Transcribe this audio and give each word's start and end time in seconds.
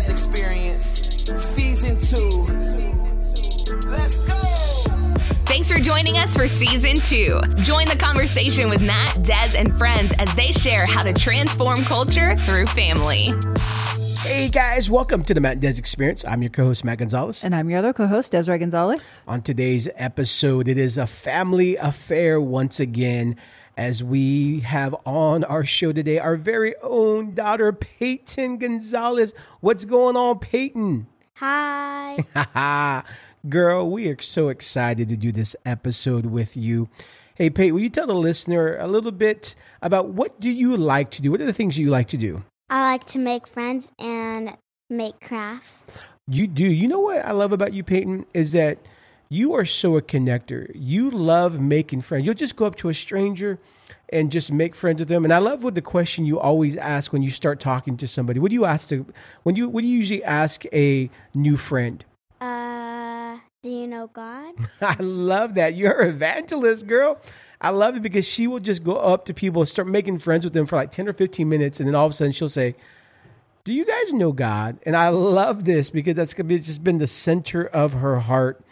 Des 0.00 0.10
Experience, 0.10 1.26
Season 1.36 1.94
2. 2.00 3.86
Let's 3.86 4.16
go! 4.16 4.34
Thanks 5.44 5.70
for 5.70 5.78
joining 5.78 6.16
us 6.16 6.34
for 6.34 6.48
season 6.48 7.00
two. 7.00 7.38
Join 7.56 7.84
the 7.86 7.96
conversation 7.98 8.70
with 8.70 8.80
Matt, 8.80 9.22
Des, 9.22 9.54
and 9.58 9.76
friends 9.76 10.14
as 10.18 10.34
they 10.36 10.52
share 10.52 10.86
how 10.88 11.02
to 11.02 11.12
transform 11.12 11.84
culture 11.84 12.34
through 12.46 12.64
family. 12.68 13.28
Hey 14.22 14.48
guys, 14.48 14.88
welcome 14.88 15.22
to 15.24 15.34
the 15.34 15.40
Matt 15.42 15.54
and 15.54 15.60
Des 15.60 15.78
Experience. 15.78 16.24
I'm 16.24 16.40
your 16.40 16.50
co-host 16.50 16.82
Matt 16.82 16.96
Gonzales. 16.96 17.44
And 17.44 17.54
I'm 17.54 17.68
your 17.68 17.80
other 17.80 17.92
co-host, 17.92 18.32
Desiree 18.32 18.56
Gonzales. 18.58 19.20
On 19.28 19.42
today's 19.42 19.86
episode, 19.96 20.66
it 20.66 20.78
is 20.78 20.96
a 20.96 21.06
family 21.06 21.76
affair 21.76 22.40
once 22.40 22.80
again 22.80 23.36
as 23.76 24.02
we 24.02 24.60
have 24.60 24.94
on 25.06 25.44
our 25.44 25.64
show 25.64 25.92
today 25.92 26.18
our 26.18 26.36
very 26.36 26.74
own 26.82 27.34
daughter, 27.34 27.72
Payton 27.72 28.58
Gonzales. 28.58 29.34
What's 29.60 29.84
going 29.84 30.16
on, 30.16 30.38
Payton? 30.38 31.06
Hi. 31.36 33.04
Girl, 33.48 33.90
we 33.90 34.08
are 34.08 34.20
so 34.20 34.48
excited 34.48 35.08
to 35.08 35.16
do 35.16 35.32
this 35.32 35.56
episode 35.64 36.26
with 36.26 36.56
you. 36.56 36.88
Hey, 37.36 37.48
Payton, 37.48 37.74
will 37.74 37.80
you 37.80 37.88
tell 37.88 38.06
the 38.06 38.14
listener 38.14 38.76
a 38.76 38.86
little 38.86 39.12
bit 39.12 39.54
about 39.80 40.10
what 40.10 40.38
do 40.40 40.50
you 40.50 40.76
like 40.76 41.10
to 41.12 41.22
do? 41.22 41.30
What 41.30 41.40
are 41.40 41.46
the 41.46 41.52
things 41.52 41.78
you 41.78 41.88
like 41.88 42.08
to 42.08 42.18
do? 42.18 42.42
I 42.68 42.82
like 42.82 43.06
to 43.06 43.18
make 43.18 43.46
friends 43.46 43.90
and 43.98 44.56
make 44.90 45.20
crafts. 45.20 45.92
You 46.28 46.46
do. 46.46 46.64
You 46.64 46.86
know 46.86 47.00
what 47.00 47.24
I 47.24 47.32
love 47.32 47.52
about 47.52 47.72
you, 47.72 47.82
Payton, 47.82 48.26
is 48.34 48.52
that 48.52 48.78
you 49.30 49.54
are 49.54 49.64
so 49.64 49.96
a 49.96 50.02
connector. 50.02 50.70
You 50.74 51.08
love 51.08 51.60
making 51.60 52.00
friends. 52.00 52.26
You'll 52.26 52.34
just 52.34 52.56
go 52.56 52.64
up 52.66 52.74
to 52.76 52.88
a 52.88 52.94
stranger 52.94 53.60
and 54.08 54.32
just 54.32 54.50
make 54.50 54.74
friends 54.74 54.98
with 54.98 55.08
them. 55.08 55.22
And 55.22 55.32
I 55.32 55.38
love 55.38 55.62
what 55.62 55.76
the 55.76 55.82
question 55.82 56.24
you 56.24 56.40
always 56.40 56.76
ask 56.76 57.12
when 57.12 57.22
you 57.22 57.30
start 57.30 57.60
talking 57.60 57.96
to 57.98 58.08
somebody. 58.08 58.40
What 58.40 58.48
do 58.48 58.54
you 58.54 58.64
ask 58.64 58.88
to 58.88 59.06
when 59.44 59.54
you 59.54 59.68
what 59.68 59.82
do 59.82 59.86
you 59.86 59.96
usually 59.96 60.24
ask 60.24 60.64
a 60.72 61.08
new 61.32 61.56
friend? 61.56 62.04
Uh, 62.40 63.38
do 63.62 63.70
you 63.70 63.86
know 63.86 64.08
God? 64.08 64.54
I 64.80 64.96
love 64.98 65.54
that. 65.54 65.74
You're 65.74 66.00
an 66.00 66.08
evangelist, 66.08 66.88
girl. 66.88 67.20
I 67.60 67.70
love 67.70 67.96
it 67.96 68.02
because 68.02 68.26
she 68.26 68.48
will 68.48 68.58
just 68.58 68.82
go 68.82 68.96
up 68.96 69.26
to 69.26 69.34
people 69.34 69.62
and 69.62 69.68
start 69.68 69.86
making 69.86 70.18
friends 70.18 70.44
with 70.44 70.54
them 70.54 70.66
for 70.66 70.74
like 70.74 70.90
10 70.90 71.06
or 71.06 71.12
15 71.12 71.48
minutes. 71.48 71.78
And 71.78 71.86
then 71.86 71.94
all 71.94 72.06
of 72.06 72.10
a 72.10 72.14
sudden 72.14 72.32
she'll 72.32 72.48
say, 72.48 72.74
Do 73.62 73.72
you 73.72 73.84
guys 73.84 74.12
know 74.12 74.32
God? 74.32 74.80
And 74.84 74.96
I 74.96 75.10
love 75.10 75.66
this 75.66 75.88
because 75.88 76.14
that's 76.14 76.34
just 76.34 76.82
been 76.82 76.98
the 76.98 77.06
center 77.06 77.64
of 77.66 77.92
her 77.92 78.18
heart. 78.18 78.64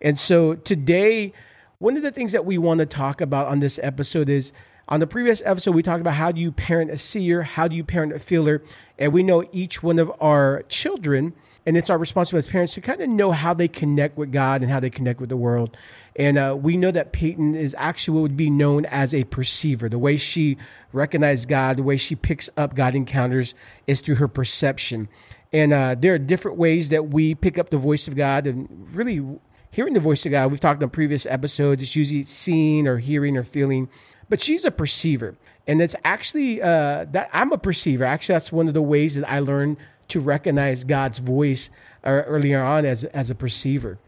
And 0.00 0.18
so 0.18 0.54
today, 0.54 1.32
one 1.78 1.96
of 1.96 2.02
the 2.02 2.10
things 2.10 2.32
that 2.32 2.44
we 2.44 2.58
want 2.58 2.78
to 2.78 2.86
talk 2.86 3.20
about 3.20 3.46
on 3.46 3.60
this 3.60 3.78
episode 3.82 4.28
is 4.28 4.52
on 4.88 5.00
the 5.00 5.06
previous 5.06 5.42
episode, 5.44 5.74
we 5.74 5.82
talked 5.82 6.00
about 6.00 6.14
how 6.14 6.32
do 6.32 6.40
you 6.40 6.50
parent 6.50 6.90
a 6.90 6.96
seer, 6.96 7.42
how 7.42 7.68
do 7.68 7.76
you 7.76 7.84
parent 7.84 8.12
a 8.12 8.18
feeler. 8.18 8.62
And 8.98 9.12
we 9.12 9.22
know 9.22 9.44
each 9.52 9.82
one 9.82 9.98
of 9.98 10.10
our 10.20 10.62
children, 10.68 11.34
and 11.66 11.76
it's 11.76 11.90
our 11.90 11.98
responsibility 11.98 12.48
as 12.48 12.50
parents 12.50 12.74
to 12.74 12.80
kind 12.80 13.02
of 13.02 13.08
know 13.10 13.30
how 13.30 13.52
they 13.52 13.68
connect 13.68 14.16
with 14.16 14.32
God 14.32 14.62
and 14.62 14.70
how 14.70 14.80
they 14.80 14.88
connect 14.88 15.20
with 15.20 15.28
the 15.28 15.36
world. 15.36 15.76
And 16.16 16.38
uh, 16.38 16.56
we 16.58 16.78
know 16.78 16.90
that 16.90 17.12
Payton 17.12 17.54
is 17.54 17.76
actually 17.78 18.14
what 18.14 18.22
would 18.22 18.36
be 18.36 18.48
known 18.48 18.86
as 18.86 19.14
a 19.14 19.24
perceiver. 19.24 19.90
The 19.90 19.98
way 19.98 20.16
she 20.16 20.56
recognizes 20.92 21.44
God, 21.44 21.76
the 21.76 21.82
way 21.82 21.98
she 21.98 22.16
picks 22.16 22.48
up 22.56 22.74
God 22.74 22.94
encounters 22.94 23.54
is 23.86 24.00
through 24.00 24.16
her 24.16 24.26
perception. 24.26 25.08
And 25.52 25.72
uh, 25.72 25.96
there 25.98 26.14
are 26.14 26.18
different 26.18 26.56
ways 26.56 26.88
that 26.88 27.10
we 27.10 27.34
pick 27.34 27.58
up 27.58 27.70
the 27.70 27.78
voice 27.78 28.08
of 28.08 28.16
God 28.16 28.46
and 28.46 28.88
really 28.92 29.38
hearing 29.70 29.94
the 29.94 30.00
voice 30.00 30.24
of 30.26 30.32
God. 30.32 30.50
We've 30.50 30.60
talked 30.60 30.82
on 30.82 30.90
previous 30.90 31.26
episodes, 31.26 31.82
it's 31.82 31.96
usually 31.96 32.22
seeing 32.22 32.86
or 32.86 32.98
hearing 32.98 33.36
or 33.36 33.44
feeling, 33.44 33.88
but 34.28 34.40
she's 34.40 34.64
a 34.64 34.70
perceiver. 34.70 35.36
And 35.66 35.82
it's 35.82 35.96
actually 36.04 36.62
uh, 36.62 37.04
that 37.12 37.28
I'm 37.32 37.52
a 37.52 37.58
perceiver. 37.58 38.04
Actually, 38.04 38.34
that's 38.34 38.50
one 38.50 38.68
of 38.68 38.74
the 38.74 38.82
ways 38.82 39.14
that 39.16 39.28
I 39.28 39.40
learned 39.40 39.76
to 40.08 40.20
recognize 40.20 40.84
God's 40.84 41.18
voice 41.18 41.68
uh, 42.04 42.08
earlier 42.08 42.62
on 42.62 42.86
as, 42.86 43.04
as 43.04 43.30
a 43.30 43.34
perceiver. 43.34 43.98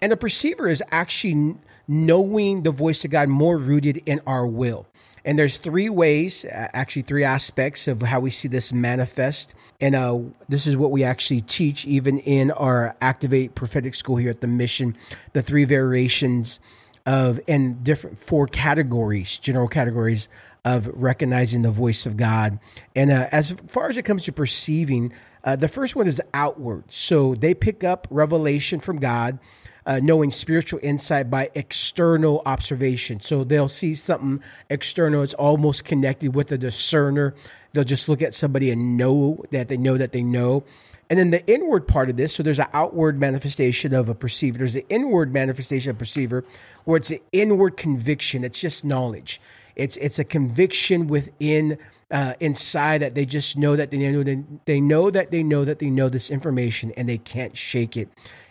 And 0.00 0.12
a 0.12 0.16
perceiver 0.16 0.68
is 0.68 0.82
actually 0.90 1.56
knowing 1.88 2.62
the 2.62 2.70
voice 2.70 3.04
of 3.04 3.10
God 3.10 3.28
more 3.28 3.56
rooted 3.56 3.98
in 4.06 4.20
our 4.26 4.46
will. 4.46 4.86
And 5.24 5.38
there's 5.38 5.58
three 5.58 5.88
ways, 5.88 6.44
actually 6.50 7.02
three 7.02 7.24
aspects 7.24 7.88
of 7.88 8.02
how 8.02 8.20
we 8.20 8.30
see 8.30 8.48
this 8.48 8.72
manifest. 8.72 9.54
And 9.80 9.94
uh, 9.94 10.20
this 10.48 10.66
is 10.66 10.76
what 10.76 10.90
we 10.90 11.04
actually 11.04 11.42
teach 11.42 11.84
even 11.84 12.18
in 12.20 12.50
our 12.52 12.96
Activate 13.00 13.54
Prophetic 13.54 13.94
School 13.94 14.16
here 14.16 14.30
at 14.30 14.40
the 14.40 14.46
Mission. 14.46 14.96
The 15.32 15.42
three 15.42 15.64
variations 15.64 16.60
of 17.06 17.40
and 17.48 17.82
different 17.82 18.18
four 18.18 18.46
categories, 18.46 19.38
general 19.38 19.68
categories 19.68 20.28
of 20.64 20.86
recognizing 20.88 21.62
the 21.62 21.70
voice 21.70 22.06
of 22.06 22.16
God. 22.16 22.58
And 22.94 23.10
uh, 23.10 23.28
as 23.32 23.54
far 23.68 23.88
as 23.88 23.96
it 23.96 24.02
comes 24.02 24.24
to 24.24 24.32
perceiving, 24.32 25.12
uh, 25.42 25.56
the 25.56 25.68
first 25.68 25.96
one 25.96 26.06
is 26.06 26.20
outward. 26.34 26.84
So 26.88 27.34
they 27.34 27.54
pick 27.54 27.84
up 27.84 28.06
revelation 28.10 28.80
from 28.80 28.98
God 28.98 29.38
uh, 29.86 30.00
knowing 30.02 30.30
spiritual 30.30 30.80
insight 30.82 31.30
by 31.30 31.50
external 31.54 32.42
observation. 32.46 33.20
So 33.20 33.44
they'll 33.44 33.68
see 33.68 33.94
something 33.94 34.42
external, 34.68 35.22
it's 35.22 35.34
almost 35.34 35.84
connected 35.84 36.34
with 36.34 36.52
a 36.52 36.58
discerner. 36.58 37.34
They'll 37.72 37.84
just 37.84 38.08
look 38.08 38.22
at 38.22 38.34
somebody 38.34 38.70
and 38.70 38.96
know 38.96 39.44
that 39.50 39.68
they 39.68 39.76
know 39.76 39.96
that 39.96 40.12
they 40.12 40.22
know. 40.22 40.64
And 41.08 41.18
then 41.18 41.30
the 41.30 41.44
inward 41.48 41.88
part 41.88 42.08
of 42.08 42.16
this, 42.16 42.32
so 42.32 42.44
there's 42.44 42.60
an 42.60 42.68
outward 42.72 43.18
manifestation 43.18 43.92
of 43.92 44.08
a 44.08 44.14
perceiver. 44.14 44.58
There's 44.58 44.74
the 44.74 44.86
inward 44.88 45.32
manifestation 45.32 45.90
of 45.90 45.96
a 45.96 45.98
perceiver, 45.98 46.44
where 46.84 46.98
it's 46.98 47.10
an 47.10 47.18
inward 47.32 47.76
conviction. 47.76 48.44
It's 48.44 48.60
just 48.60 48.84
knowledge. 48.84 49.40
It's 49.74 49.96
it's 49.96 50.20
a 50.20 50.24
conviction 50.24 51.08
within 51.08 51.78
uh, 52.12 52.34
inside 52.38 53.02
that 53.02 53.14
they 53.14 53.24
just 53.24 53.56
know 53.56 53.74
that 53.74 53.90
they 53.90 53.98
know 53.98 54.44
they 54.66 54.80
know 54.80 55.10
that 55.10 55.32
they 55.32 55.42
know 55.42 55.64
that 55.64 55.80
they 55.80 55.90
know 55.90 56.08
this 56.08 56.30
information 56.30 56.92
and 56.96 57.08
they 57.08 57.18
can't 57.18 57.56
shake 57.56 57.96
it. 57.96 58.08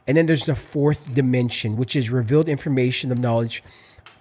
And 0.10 0.18
then 0.18 0.26
there's 0.26 0.46
the 0.46 0.56
fourth 0.56 1.14
dimension, 1.14 1.78
which 1.78 1.96
is 1.96 2.10
revealed 2.10 2.50
information 2.50 3.12
of 3.12 3.20
knowledge 3.20 3.64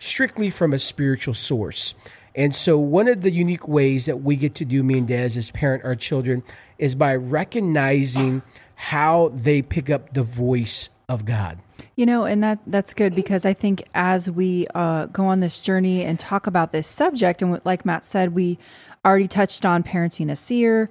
strictly 0.01 0.51
from 0.51 0.75
a 0.75 0.79
spiritual 0.79 1.33
source. 1.33 1.95
And 2.35 2.55
so, 2.55 2.77
one 2.77 3.09
of 3.09 3.23
the 3.23 3.31
unique 3.31 3.67
ways 3.67 4.05
that 4.05 4.23
we 4.23 4.37
get 4.37 4.55
to 4.57 4.67
do, 4.67 4.83
me 4.83 4.99
and 4.99 5.09
Des, 5.09 5.39
as 5.39 5.51
parent 5.51 5.83
our 5.87 5.97
children, 5.97 6.43
is 6.77 6.95
by 6.95 7.17
recognizing 7.17 8.43
how 8.75 9.33
they 9.35 9.63
pick 9.63 9.89
up 9.89 10.13
the 10.13 10.23
voice 10.23 10.91
of 11.09 11.25
God. 11.25 11.59
You 11.97 12.05
know, 12.05 12.27
and 12.27 12.45
that 12.45 12.59
that's 12.67 12.93
good 12.93 13.15
because 13.15 13.47
I 13.47 13.55
think 13.55 13.83
as 13.95 14.31
we 14.31 14.67
uh, 14.75 15.07
go 15.07 15.25
on 15.25 15.41
this 15.41 15.59
journey 15.59 16.05
and 16.05 16.19
talk 16.19 16.47
about 16.47 16.71
this 16.71 16.87
subject, 16.87 17.41
and 17.41 17.63
like 17.65 17.87
Matt 17.87 18.05
said, 18.05 18.35
we 18.35 18.59
already 19.07 19.27
touched 19.27 19.65
on 19.65 19.83
parenting 19.83 20.31
a 20.31 20.37
seer, 20.37 20.91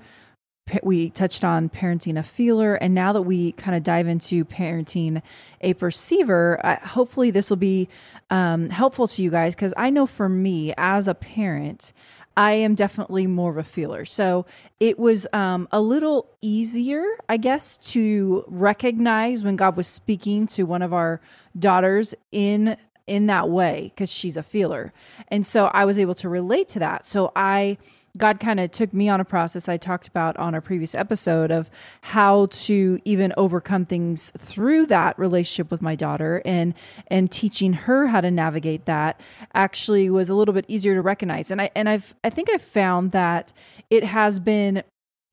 we 0.83 1.09
touched 1.11 1.43
on 1.43 1.69
parenting 1.69 2.17
a 2.17 2.23
feeler 2.23 2.75
and 2.75 2.93
now 2.93 3.13
that 3.13 3.21
we 3.21 3.51
kind 3.53 3.75
of 3.75 3.83
dive 3.83 4.07
into 4.07 4.45
parenting 4.45 5.21
a 5.61 5.73
perceiver 5.73 6.59
hopefully 6.83 7.31
this 7.31 7.49
will 7.49 7.57
be 7.57 7.87
um, 8.29 8.69
helpful 8.69 9.07
to 9.07 9.23
you 9.23 9.29
guys 9.29 9.55
because 9.55 9.73
i 9.77 9.89
know 9.89 10.05
for 10.05 10.27
me 10.29 10.73
as 10.77 11.07
a 11.07 11.13
parent 11.13 11.93
i 12.37 12.51
am 12.51 12.75
definitely 12.75 13.25
more 13.25 13.49
of 13.49 13.57
a 13.57 13.63
feeler. 13.63 14.05
So 14.05 14.45
it 14.79 14.99
was 14.99 15.25
um, 15.33 15.67
a 15.71 15.81
little 15.81 16.29
easier 16.41 17.03
i 17.27 17.35
guess 17.35 17.77
to 17.77 18.45
recognize 18.47 19.43
when 19.43 19.55
god 19.55 19.75
was 19.75 19.87
speaking 19.87 20.47
to 20.47 20.63
one 20.63 20.83
of 20.83 20.93
our 20.93 21.19
daughters 21.57 22.13
in 22.31 22.77
in 23.07 23.25
that 23.27 23.49
way 23.49 23.91
because 23.95 24.11
she's 24.11 24.37
a 24.37 24.43
feeler. 24.43 24.93
And 25.29 25.45
so 25.47 25.65
i 25.67 25.83
was 25.83 25.97
able 25.97 26.15
to 26.15 26.29
relate 26.29 26.69
to 26.69 26.79
that. 26.79 27.05
So 27.05 27.31
i 27.35 27.77
God 28.17 28.39
kind 28.39 28.59
of 28.59 28.71
took 28.71 28.93
me 28.93 29.09
on 29.09 29.19
a 29.19 29.25
process 29.25 29.69
I 29.69 29.77
talked 29.77 30.07
about 30.07 30.37
on 30.37 30.55
our 30.55 30.61
previous 30.61 30.95
episode 30.95 31.51
of 31.51 31.69
how 32.01 32.47
to 32.47 32.99
even 33.05 33.33
overcome 33.37 33.85
things 33.85 34.31
through 34.37 34.87
that 34.87 35.17
relationship 35.19 35.71
with 35.71 35.81
my 35.81 35.95
daughter 35.95 36.41
and 36.45 36.73
and 37.07 37.31
teaching 37.31 37.73
her 37.73 38.07
how 38.07 38.21
to 38.21 38.31
navigate 38.31 38.85
that 38.85 39.19
actually 39.53 40.09
was 40.09 40.29
a 40.29 40.35
little 40.35 40.53
bit 40.53 40.65
easier 40.67 40.95
to 40.95 41.01
recognize. 41.01 41.51
And 41.51 41.61
I 41.61 41.69
and 41.75 41.87
I've 41.87 42.15
I 42.23 42.29
think 42.29 42.49
I've 42.49 42.61
found 42.61 43.11
that 43.11 43.53
it 43.89 44.03
has 44.03 44.39
been 44.39 44.83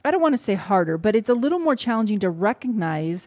I 0.04 0.10
don't 0.10 0.20
want 0.20 0.34
to 0.34 0.38
say 0.38 0.54
harder, 0.54 0.98
but 0.98 1.16
it's 1.16 1.30
a 1.30 1.34
little 1.34 1.58
more 1.58 1.76
challenging 1.76 2.18
to 2.20 2.30
recognize 2.30 3.26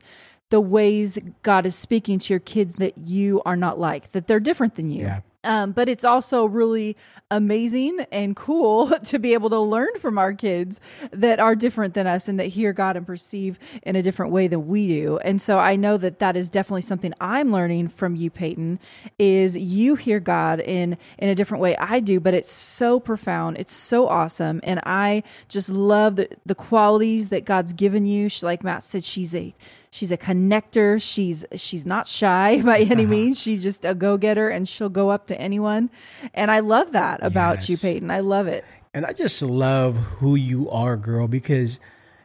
the 0.50 0.62
ways 0.62 1.18
God 1.42 1.66
is 1.66 1.76
speaking 1.76 2.20
to 2.20 2.34
your 2.34 2.40
kids 2.40 2.76
that 2.76 2.98
you 2.98 3.42
are 3.46 3.56
not 3.56 3.80
like, 3.80 4.12
that 4.14 4.28
they're 4.28 4.40
different 4.40 4.76
than 4.76 4.90
you. 4.92 5.04
Yeah. 5.04 5.22
Um, 5.48 5.72
but 5.72 5.88
it's 5.88 6.04
also 6.04 6.46
really 6.46 6.98
amazing 7.32 8.06
and 8.12 8.36
cool 8.36 8.90
to 9.06 9.20
be 9.20 9.34
able 9.34 9.50
to 9.50 9.60
learn 9.60 9.90
from 10.00 10.18
our 10.18 10.34
kids 10.34 10.80
that 11.12 11.40
are 11.40 11.56
different 11.56 11.94
than 11.94 12.08
us 12.08 12.28
and 12.28 12.40
that 12.40 12.48
hear 12.48 12.74
God 12.74 12.96
and 12.98 13.06
perceive 13.06 13.58
in 13.84 13.96
a 13.96 14.04
different 14.04 14.32
way 14.32 14.48
than 14.48 14.68
we 14.68 14.88
do. 14.88 15.18
And 15.20 15.42
so 15.42 15.60
I 15.60 15.76
know 15.76 15.98
that 15.98 16.20
that 16.20 16.36
is 16.38 16.50
definitely 16.50 16.82
something 16.82 17.14
I'm 17.20 17.52
learning 17.52 17.90
from 17.90 18.16
you, 18.16 18.30
Payton, 18.30 18.80
is 19.18 19.58
you 19.58 19.96
hear 19.96 20.20
God 20.20 20.60
in 20.60 20.98
in 21.18 21.30
a 21.30 21.36
different 21.36 21.62
way 21.62 21.76
I 21.78 22.00
do, 22.00 22.20
but 22.20 22.34
it's 22.34 22.52
so 22.52 23.00
profound. 23.00 23.58
It's 23.58 23.74
so 23.74 24.08
awesome. 24.08 24.60
And 24.64 24.80
I 24.86 25.24
just 25.48 25.70
love 25.70 26.18
the, 26.18 26.30
the 26.46 26.56
qualities 26.56 27.30
that 27.30 27.46
God's 27.46 27.74
given 27.74 28.06
you. 28.06 28.30
She, 28.30 28.46
like 28.46 28.64
Matt 28.64 28.84
said, 28.84 29.04
she's 29.04 29.34
a 29.34 29.54
she's 29.92 30.12
a 30.12 30.18
connector. 30.18 31.02
She's 31.02 31.46
she's 31.56 31.86
not 31.86 32.08
shy 32.08 32.62
by 32.66 32.80
any 32.80 33.04
uh-huh. 33.04 33.12
means. 33.12 33.40
She's 33.40 33.64
just 33.64 33.86
a 33.86 33.94
go 33.94 34.18
getter, 34.18 34.50
and 34.50 34.68
she'll 34.68 34.90
go 34.90 35.10
up 35.10 35.28
to 35.28 35.40
anyone. 35.40 35.90
And 36.34 36.52
I 36.52 36.60
love 36.60 36.92
that 36.94 37.20
about 37.24 37.58
yes. 37.58 37.70
you, 37.70 37.78
Payton. 37.78 38.12
I 38.12 38.20
love 38.20 38.48
it. 38.48 38.66
And 38.94 39.06
I 39.06 39.14
just 39.14 39.42
love 39.42 39.96
who 39.96 40.36
you 40.36 40.70
are, 40.70 40.98
girl, 40.98 41.28
because 41.28 41.80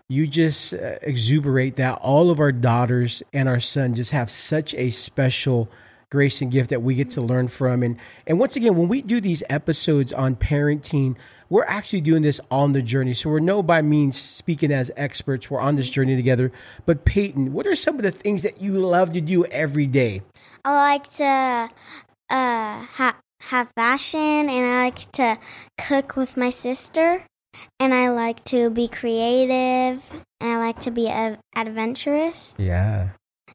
you 0.08 0.26
just 0.26 0.74
uh, 0.74 0.96
exuberate 1.02 1.76
that 1.76 1.98
all 2.00 2.30
of 2.30 2.40
our 2.40 2.52
daughters 2.52 3.22
and 3.32 3.48
our 3.48 3.60
son 3.60 3.94
just 3.94 4.10
have 4.10 4.30
such 4.30 4.74
a 4.74 4.90
special 4.90 5.70
grace 6.12 6.42
and 6.42 6.52
gift 6.52 6.68
that 6.68 6.82
we 6.82 6.94
get 6.94 7.08
to 7.10 7.22
learn 7.22 7.48
from. 7.48 7.82
And 7.82 7.96
and 8.26 8.38
once 8.38 8.54
again, 8.54 8.76
when 8.76 8.86
we 8.88 9.00
do 9.00 9.18
these 9.18 9.42
episodes 9.48 10.12
on 10.12 10.36
parenting, 10.36 11.16
we're 11.48 11.64
actually 11.64 12.02
doing 12.02 12.20
this 12.22 12.38
on 12.50 12.74
the 12.74 12.82
journey. 12.82 13.14
So 13.14 13.30
we're 13.30 13.40
no 13.40 13.62
by 13.62 13.80
means 13.80 14.20
speaking 14.20 14.70
as 14.70 14.90
experts. 14.94 15.50
We're 15.50 15.60
on 15.60 15.76
this 15.76 15.88
journey 15.88 16.14
together. 16.14 16.52
But 16.84 17.06
Payton, 17.06 17.54
what 17.54 17.66
are 17.66 17.74
some 17.74 17.96
of 17.96 18.02
the 18.02 18.10
things 18.10 18.42
that 18.42 18.60
you 18.60 18.72
love 18.74 19.14
to 19.14 19.22
do 19.22 19.46
every 19.46 19.86
day? 19.86 20.20
I 20.66 20.74
like 20.74 21.08
to 21.14 21.24
uh, 22.30 22.84
ha- 22.84 23.16
have 23.40 23.68
fashion, 23.74 24.20
and 24.20 24.66
I 24.66 24.84
like 24.84 25.10
to 25.12 25.38
cook 25.78 26.14
with 26.16 26.36
my 26.36 26.50
sister, 26.50 27.24
and 27.80 27.94
I 27.94 28.10
like 28.10 28.44
to 28.44 28.68
be 28.70 28.86
creative, 28.86 30.10
and 30.40 30.52
I 30.52 30.58
like 30.58 30.78
to 30.80 30.90
be 30.90 31.08
a- 31.08 31.38
adventurous, 31.56 32.54
Yeah. 32.58 33.08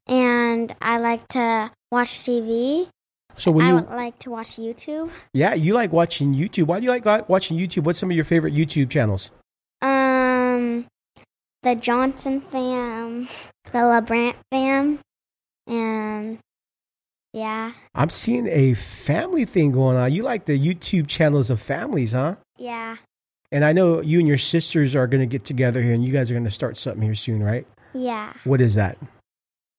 And 0.08 0.74
I 0.82 0.98
like 1.00 1.28
to 1.30 1.72
watch 1.92 2.10
TV. 2.20 2.90
So 3.38 3.52
when 3.52 3.66
I 3.66 3.70
you 3.70 3.76
like 3.82 4.18
to 4.20 4.32
watch 4.32 4.52
YouTube. 4.56 5.12
yeah, 5.34 5.54
you 5.54 5.74
like 5.74 5.92
watching 5.92 6.34
YouTube. 6.34 6.68
Why 6.68 6.80
do 6.80 6.86
you 6.86 6.90
like 6.90 7.06
like 7.06 7.30
watching 7.30 7.58
YouTube? 7.58 7.84
What's 7.84 8.00
some 8.00 8.10
of 8.10 8.16
your 8.16 8.26
favorite 8.26 8.54
YouTube 8.56 8.90
channels? 8.90 9.30
Um, 9.82 10.88
the 11.62 11.76
Johnson 11.76 12.42
fam, 12.42 13.28
the 13.66 13.78
LaBrant 13.78 14.34
fam, 14.52 15.00
and 15.68 16.40
yeah, 17.32 17.74
I'm 17.94 18.10
seeing 18.10 18.48
a 18.48 18.74
family 18.74 19.46
thing 19.46 19.72
going 19.72 19.98
on. 19.98 20.12
You 20.12 20.24
like 20.24 20.46
the 20.46 20.58
YouTube 20.58 21.08
channels 21.08 21.52
of 21.52 21.62
families, 21.62 22.14
huh? 22.14 22.38
yeah, 22.58 22.96
And 23.52 23.64
I 23.64 23.72
know 23.74 24.02
you 24.02 24.18
and 24.18 24.28
your 24.28 24.40
sisters 24.40 24.96
are 24.96 25.06
going 25.06 25.22
to 25.22 25.28
get 25.28 25.46
together 25.46 25.80
here 25.84 25.94
and 25.94 26.04
you 26.04 26.12
guys 26.12 26.32
are 26.32 26.34
going 26.34 26.46
to 26.46 26.50
start 26.50 26.76
something 26.78 27.04
here 27.04 27.14
soon, 27.14 27.44
right? 27.44 27.68
yeah. 27.94 28.34
What 28.46 28.62
is 28.62 28.74
that? 28.76 28.98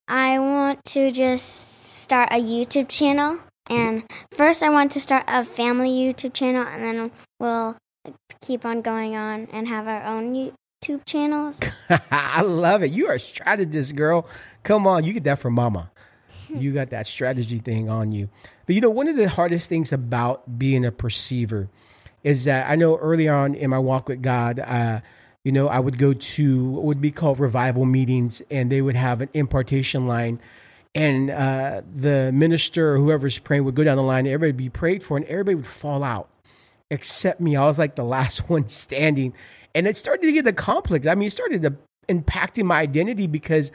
I 0.09 0.39
want 0.39 0.83
to 0.85 1.11
just 1.11 2.01
start 2.01 2.29
a 2.31 2.41
YouTube 2.41 2.89
channel. 2.89 3.37
And 3.69 4.03
first, 4.31 4.63
I 4.63 4.69
want 4.69 4.91
to 4.93 4.99
start 4.99 5.23
a 5.27 5.45
family 5.45 5.91
YouTube 5.91 6.33
channel, 6.33 6.65
and 6.65 6.83
then 6.83 7.11
we'll 7.39 7.77
keep 8.41 8.65
on 8.65 8.81
going 8.81 9.15
on 9.15 9.47
and 9.51 9.67
have 9.67 9.87
our 9.87 10.03
own 10.03 10.33
YouTube 10.33 11.05
channels. 11.05 11.59
I 12.11 12.41
love 12.41 12.81
it. 12.81 12.89
You 12.89 13.07
are 13.07 13.13
a 13.13 13.19
strategist, 13.19 13.95
girl. 13.95 14.27
Come 14.63 14.87
on, 14.87 15.03
you 15.03 15.13
get 15.13 15.25
that 15.25 15.39
from 15.39 15.53
mama. 15.53 15.91
You 16.49 16.73
got 16.73 16.89
that 16.89 17.05
strategy 17.05 17.59
thing 17.59 17.91
on 17.91 18.11
you. 18.11 18.27
But 18.65 18.73
you 18.73 18.81
know, 18.81 18.89
one 18.89 19.07
of 19.07 19.15
the 19.15 19.29
hardest 19.29 19.69
things 19.69 19.93
about 19.93 20.57
being 20.57 20.83
a 20.83 20.91
perceiver 20.91 21.69
is 22.23 22.45
that 22.45 22.67
I 22.67 22.75
know 22.75 22.97
early 22.97 23.27
on 23.29 23.53
in 23.53 23.69
my 23.69 23.77
walk 23.77 24.09
with 24.09 24.23
God, 24.23 24.59
uh, 24.59 25.01
you 25.43 25.51
know, 25.51 25.67
I 25.67 25.79
would 25.79 25.97
go 25.97 26.13
to 26.13 26.65
what 26.65 26.83
would 26.83 27.01
be 27.01 27.11
called 27.11 27.39
revival 27.39 27.85
meetings, 27.85 28.41
and 28.51 28.71
they 28.71 28.81
would 28.81 28.95
have 28.95 29.21
an 29.21 29.29
impartation 29.33 30.07
line. 30.07 30.39
And 30.95 31.29
uh, 31.29 31.81
the 31.93 32.31
minister 32.33 32.95
or 32.95 32.97
whoever's 32.97 33.39
praying 33.39 33.63
would 33.65 33.75
go 33.75 33.83
down 33.83 33.97
the 33.97 34.03
line, 34.03 34.25
and 34.25 34.33
everybody 34.33 34.51
would 34.51 34.57
be 34.57 34.69
prayed 34.69 35.03
for, 35.03 35.17
and 35.17 35.25
everybody 35.27 35.55
would 35.55 35.67
fall 35.67 36.03
out 36.03 36.29
except 36.91 37.39
me. 37.39 37.55
I 37.55 37.65
was 37.65 37.79
like 37.79 37.95
the 37.95 38.03
last 38.03 38.39
one 38.49 38.67
standing. 38.67 39.33
And 39.75 39.87
it 39.87 39.95
started 39.95 40.23
to 40.23 40.31
get 40.31 40.47
a 40.47 40.53
conflict. 40.53 41.07
I 41.07 41.15
mean, 41.15 41.27
it 41.27 41.31
started 41.31 41.61
to 41.61 41.75
impacting 42.07 42.65
my 42.65 42.79
identity 42.79 43.27
because 43.27 43.71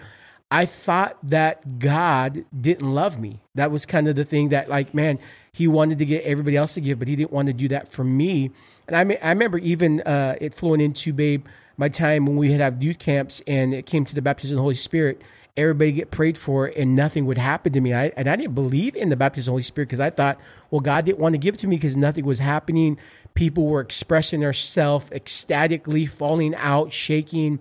I 0.50 0.66
thought 0.66 1.16
that 1.22 1.78
God 1.78 2.44
didn't 2.60 2.92
love 2.92 3.18
me. 3.18 3.40
That 3.54 3.70
was 3.70 3.86
kind 3.86 4.08
of 4.08 4.16
the 4.16 4.24
thing 4.24 4.50
that, 4.50 4.68
like, 4.68 4.92
man, 4.92 5.18
he 5.52 5.68
wanted 5.68 5.98
to 5.98 6.04
get 6.04 6.24
everybody 6.24 6.56
else 6.56 6.74
to 6.74 6.80
give, 6.80 6.98
but 6.98 7.08
he 7.08 7.16
didn't 7.16 7.32
want 7.32 7.46
to 7.46 7.52
do 7.52 7.68
that 7.68 7.90
for 7.90 8.04
me. 8.04 8.50
And 8.86 8.96
I, 8.96 9.04
me- 9.04 9.18
I 9.18 9.30
remember 9.30 9.58
even 9.58 10.00
uh, 10.02 10.36
it 10.40 10.54
flowing 10.54 10.80
into, 10.80 11.12
babe, 11.12 11.46
my 11.76 11.88
time 11.88 12.26
when 12.26 12.36
we 12.36 12.52
had 12.52 12.60
have 12.60 12.82
youth 12.82 12.98
camps 12.98 13.42
and 13.46 13.74
it 13.74 13.86
came 13.86 14.04
to 14.04 14.14
the 14.14 14.22
baptism 14.22 14.54
of 14.54 14.58
the 14.58 14.62
Holy 14.62 14.74
Spirit. 14.74 15.22
Everybody 15.56 15.92
get 15.92 16.10
prayed 16.10 16.36
for 16.36 16.66
and 16.66 16.96
nothing 16.96 17.26
would 17.26 17.38
happen 17.38 17.72
to 17.72 17.80
me. 17.80 17.92
I, 17.92 18.06
and 18.16 18.28
I 18.28 18.36
didn't 18.36 18.54
believe 18.54 18.96
in 18.96 19.08
the 19.08 19.16
baptism 19.16 19.42
of 19.42 19.46
the 19.46 19.52
Holy 19.52 19.62
Spirit 19.62 19.88
because 19.88 20.00
I 20.00 20.10
thought, 20.10 20.38
well, 20.70 20.80
God 20.80 21.04
didn't 21.04 21.18
want 21.18 21.34
to 21.34 21.38
give 21.38 21.54
it 21.54 21.58
to 21.58 21.66
me 21.66 21.76
because 21.76 21.96
nothing 21.96 22.24
was 22.24 22.38
happening. 22.38 22.98
People 23.34 23.66
were 23.66 23.80
expressing 23.80 24.40
themselves 24.40 25.10
ecstatically, 25.12 26.06
falling 26.06 26.54
out, 26.56 26.92
shaking 26.92 27.60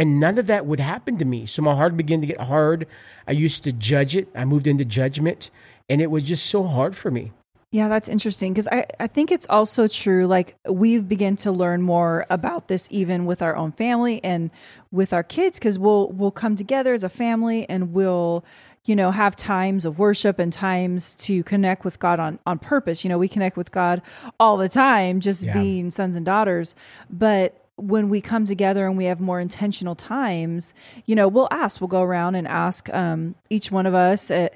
and 0.00 0.18
none 0.18 0.38
of 0.38 0.46
that 0.46 0.64
would 0.64 0.80
happen 0.80 1.18
to 1.18 1.26
me. 1.26 1.44
So 1.44 1.60
my 1.60 1.74
heart 1.74 1.94
began 1.94 2.22
to 2.22 2.26
get 2.26 2.40
hard. 2.40 2.86
I 3.28 3.32
used 3.32 3.64
to 3.64 3.72
judge 3.72 4.16
it. 4.16 4.28
I 4.34 4.46
moved 4.46 4.66
into 4.66 4.82
judgment, 4.82 5.50
and 5.90 6.00
it 6.00 6.10
was 6.10 6.22
just 6.22 6.46
so 6.46 6.62
hard 6.62 6.96
for 6.96 7.10
me. 7.10 7.32
Yeah, 7.72 7.88
that's 7.88 8.08
interesting 8.08 8.52
because 8.52 8.66
I, 8.66 8.86
I 8.98 9.06
think 9.06 9.30
it's 9.30 9.46
also 9.48 9.86
true. 9.86 10.26
Like, 10.26 10.56
we've 10.68 11.08
begun 11.08 11.36
to 11.38 11.52
learn 11.52 11.82
more 11.82 12.26
about 12.28 12.66
this 12.66 12.88
even 12.90 13.26
with 13.26 13.42
our 13.42 13.54
own 13.54 13.70
family 13.70 14.22
and 14.24 14.50
with 14.90 15.12
our 15.12 15.22
kids 15.22 15.58
because 15.60 15.78
we'll, 15.78 16.08
we'll 16.08 16.32
come 16.32 16.56
together 16.56 16.94
as 16.94 17.04
a 17.04 17.08
family 17.08 17.68
and 17.68 17.92
we'll, 17.92 18.44
you 18.86 18.96
know, 18.96 19.12
have 19.12 19.36
times 19.36 19.84
of 19.84 20.00
worship 20.00 20.40
and 20.40 20.52
times 20.52 21.14
to 21.20 21.44
connect 21.44 21.84
with 21.84 22.00
God 22.00 22.18
on, 22.18 22.40
on 22.44 22.58
purpose. 22.58 23.04
You 23.04 23.08
know, 23.08 23.18
we 23.18 23.28
connect 23.28 23.56
with 23.56 23.70
God 23.70 24.02
all 24.40 24.56
the 24.56 24.68
time, 24.68 25.20
just 25.20 25.44
Yeah. 25.44 25.52
being 25.52 25.92
sons 25.92 26.16
and 26.16 26.26
daughters. 26.26 26.74
But 27.08 27.54
when 27.76 28.08
we 28.08 28.20
come 28.20 28.46
together 28.46 28.84
and 28.86 28.96
we 28.96 29.04
have 29.04 29.20
more 29.20 29.38
intentional 29.38 29.94
times, 29.94 30.74
you 31.06 31.14
know, 31.14 31.28
we'll 31.28 31.48
ask, 31.52 31.80
we'll 31.80 31.88
go 31.88 32.02
around 32.02 32.34
and 32.34 32.48
ask 32.48 32.92
um, 32.92 33.36
each 33.48 33.70
one 33.70 33.86
of 33.86 33.94
us 33.94 34.28
uh, 34.30 34.48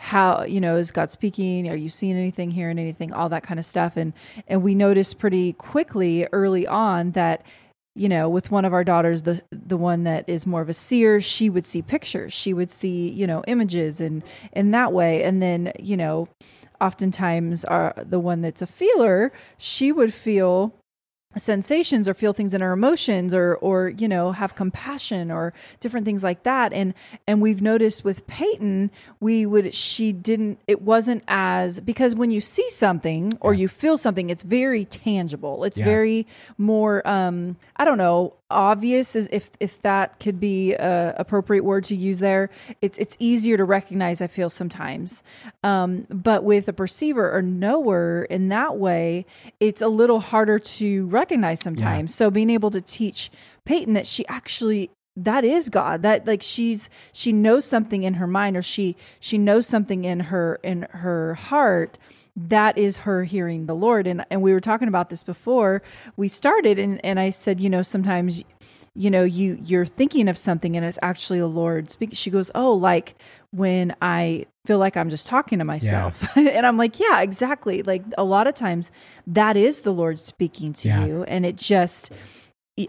how, 0.00 0.44
you 0.44 0.62
know, 0.62 0.76
is 0.76 0.90
God 0.90 1.10
speaking? 1.10 1.68
Are 1.68 1.76
you 1.76 1.90
seeing 1.90 2.16
anything, 2.16 2.50
hearing 2.50 2.78
anything, 2.78 3.12
all 3.12 3.28
that 3.28 3.42
kind 3.42 3.60
of 3.60 3.66
stuff. 3.66 3.98
And, 3.98 4.14
and 4.48 4.62
we 4.62 4.74
noticed 4.74 5.18
pretty 5.18 5.52
quickly 5.52 6.26
early 6.32 6.66
on 6.66 7.10
that, 7.10 7.44
you 7.94 8.08
know, 8.08 8.26
with 8.26 8.50
one 8.50 8.64
of 8.64 8.72
our 8.72 8.82
daughters, 8.82 9.22
the, 9.22 9.42
the 9.52 9.76
one 9.76 10.04
that 10.04 10.26
is 10.26 10.46
more 10.46 10.62
of 10.62 10.70
a 10.70 10.72
seer, 10.72 11.20
she 11.20 11.50
would 11.50 11.66
see 11.66 11.82
pictures, 11.82 12.32
she 12.32 12.54
would 12.54 12.70
see, 12.70 13.10
you 13.10 13.26
know, 13.26 13.44
images 13.46 14.00
and 14.00 14.22
in 14.52 14.70
that 14.70 14.94
way. 14.94 15.22
And 15.22 15.42
then, 15.42 15.70
you 15.78 15.98
know, 15.98 16.28
oftentimes 16.80 17.66
our, 17.66 17.92
the 18.02 18.18
one 18.18 18.40
that's 18.40 18.62
a 18.62 18.66
feeler, 18.66 19.34
she 19.58 19.92
would 19.92 20.14
feel 20.14 20.74
sensations 21.36 22.08
or 22.08 22.14
feel 22.14 22.32
things 22.32 22.52
in 22.54 22.60
our 22.60 22.72
emotions 22.72 23.32
or 23.32 23.54
or 23.56 23.88
you 23.90 24.08
know 24.08 24.32
have 24.32 24.56
compassion 24.56 25.30
or 25.30 25.52
different 25.78 26.04
things 26.04 26.24
like 26.24 26.42
that. 26.42 26.72
And 26.72 26.92
and 27.26 27.40
we've 27.40 27.62
noticed 27.62 28.04
with 28.04 28.26
Payton 28.26 28.90
we 29.20 29.46
would 29.46 29.72
she 29.74 30.12
didn't 30.12 30.58
it 30.66 30.82
wasn't 30.82 31.22
as 31.28 31.78
because 31.80 32.14
when 32.16 32.30
you 32.32 32.40
see 32.40 32.68
something 32.70 33.32
or 33.40 33.54
you 33.54 33.68
feel 33.68 33.96
something 33.96 34.28
it's 34.28 34.42
very 34.42 34.84
tangible. 34.84 35.62
It's 35.64 35.78
Yeah. 35.78 35.84
very 35.84 36.26
more 36.58 37.06
um 37.06 37.56
I 37.76 37.84
don't 37.84 37.98
know 37.98 38.34
obvious 38.52 39.14
as 39.14 39.28
if 39.30 39.48
if 39.60 39.80
that 39.82 40.18
could 40.18 40.40
be 40.40 40.72
a 40.74 41.14
appropriate 41.16 41.62
word 41.62 41.84
to 41.84 41.94
use 41.94 42.18
there. 42.18 42.50
It's 42.82 42.98
it's 42.98 43.16
easier 43.20 43.56
to 43.56 43.64
recognize 43.64 44.20
i 44.20 44.26
feel 44.26 44.50
sometimes. 44.50 45.22
Um 45.62 46.08
but 46.10 46.42
with 46.42 46.66
a 46.66 46.72
perceiver 46.72 47.30
or 47.32 47.40
knower 47.40 48.24
in 48.24 48.48
that 48.48 48.76
way 48.78 49.26
it's 49.60 49.80
a 49.80 49.86
little 49.88 50.18
harder 50.18 50.58
to 50.58 51.06
recognize 51.20 51.60
sometimes 51.60 52.14
so 52.14 52.30
being 52.30 52.50
able 52.50 52.70
to 52.70 52.80
teach 52.80 53.30
payton 53.64 53.92
that 53.94 54.06
she 54.06 54.26
actually 54.26 54.90
that 55.16 55.44
is 55.44 55.68
god 55.68 56.02
that 56.02 56.26
like 56.26 56.42
she's 56.42 56.88
she 57.12 57.30
knows 57.32 57.64
something 57.64 58.02
in 58.04 58.14
her 58.14 58.26
mind 58.26 58.56
or 58.56 58.62
she 58.62 58.96
she 59.20 59.36
knows 59.36 59.66
something 59.66 60.04
in 60.04 60.20
her 60.20 60.58
in 60.62 60.82
her 60.90 61.34
heart 61.34 61.98
that 62.36 62.78
is 62.78 62.98
her 62.98 63.24
hearing 63.24 63.66
the 63.66 63.74
Lord. 63.74 64.06
And 64.06 64.24
and 64.30 64.42
we 64.42 64.52
were 64.52 64.60
talking 64.60 64.88
about 64.88 65.10
this 65.10 65.22
before 65.22 65.82
we 66.16 66.28
started 66.28 66.78
and, 66.78 67.04
and 67.04 67.18
I 67.18 67.30
said, 67.30 67.60
you 67.60 67.70
know, 67.70 67.82
sometimes 67.82 68.42
you 68.94 69.10
know, 69.10 69.22
you 69.22 69.58
you're 69.62 69.86
thinking 69.86 70.28
of 70.28 70.36
something 70.36 70.76
and 70.76 70.84
it's 70.84 70.98
actually 71.02 71.38
the 71.38 71.46
Lord 71.46 71.90
speaking. 71.90 72.14
She 72.14 72.30
goes, 72.30 72.50
Oh, 72.54 72.72
like 72.72 73.14
when 73.52 73.94
I 74.00 74.46
feel 74.66 74.78
like 74.78 74.96
I'm 74.96 75.10
just 75.10 75.26
talking 75.26 75.58
to 75.58 75.64
myself. 75.64 76.24
and 76.36 76.66
I'm 76.66 76.76
like, 76.76 77.00
Yeah, 77.00 77.20
exactly. 77.22 77.82
Like 77.82 78.02
a 78.16 78.24
lot 78.24 78.46
of 78.46 78.54
times 78.54 78.90
that 79.26 79.56
is 79.56 79.82
the 79.82 79.92
Lord 79.92 80.18
speaking 80.18 80.72
to 80.74 80.88
Yeah. 80.88 81.06
you. 81.06 81.22
And 81.24 81.44
it 81.46 81.56
just 81.56 82.10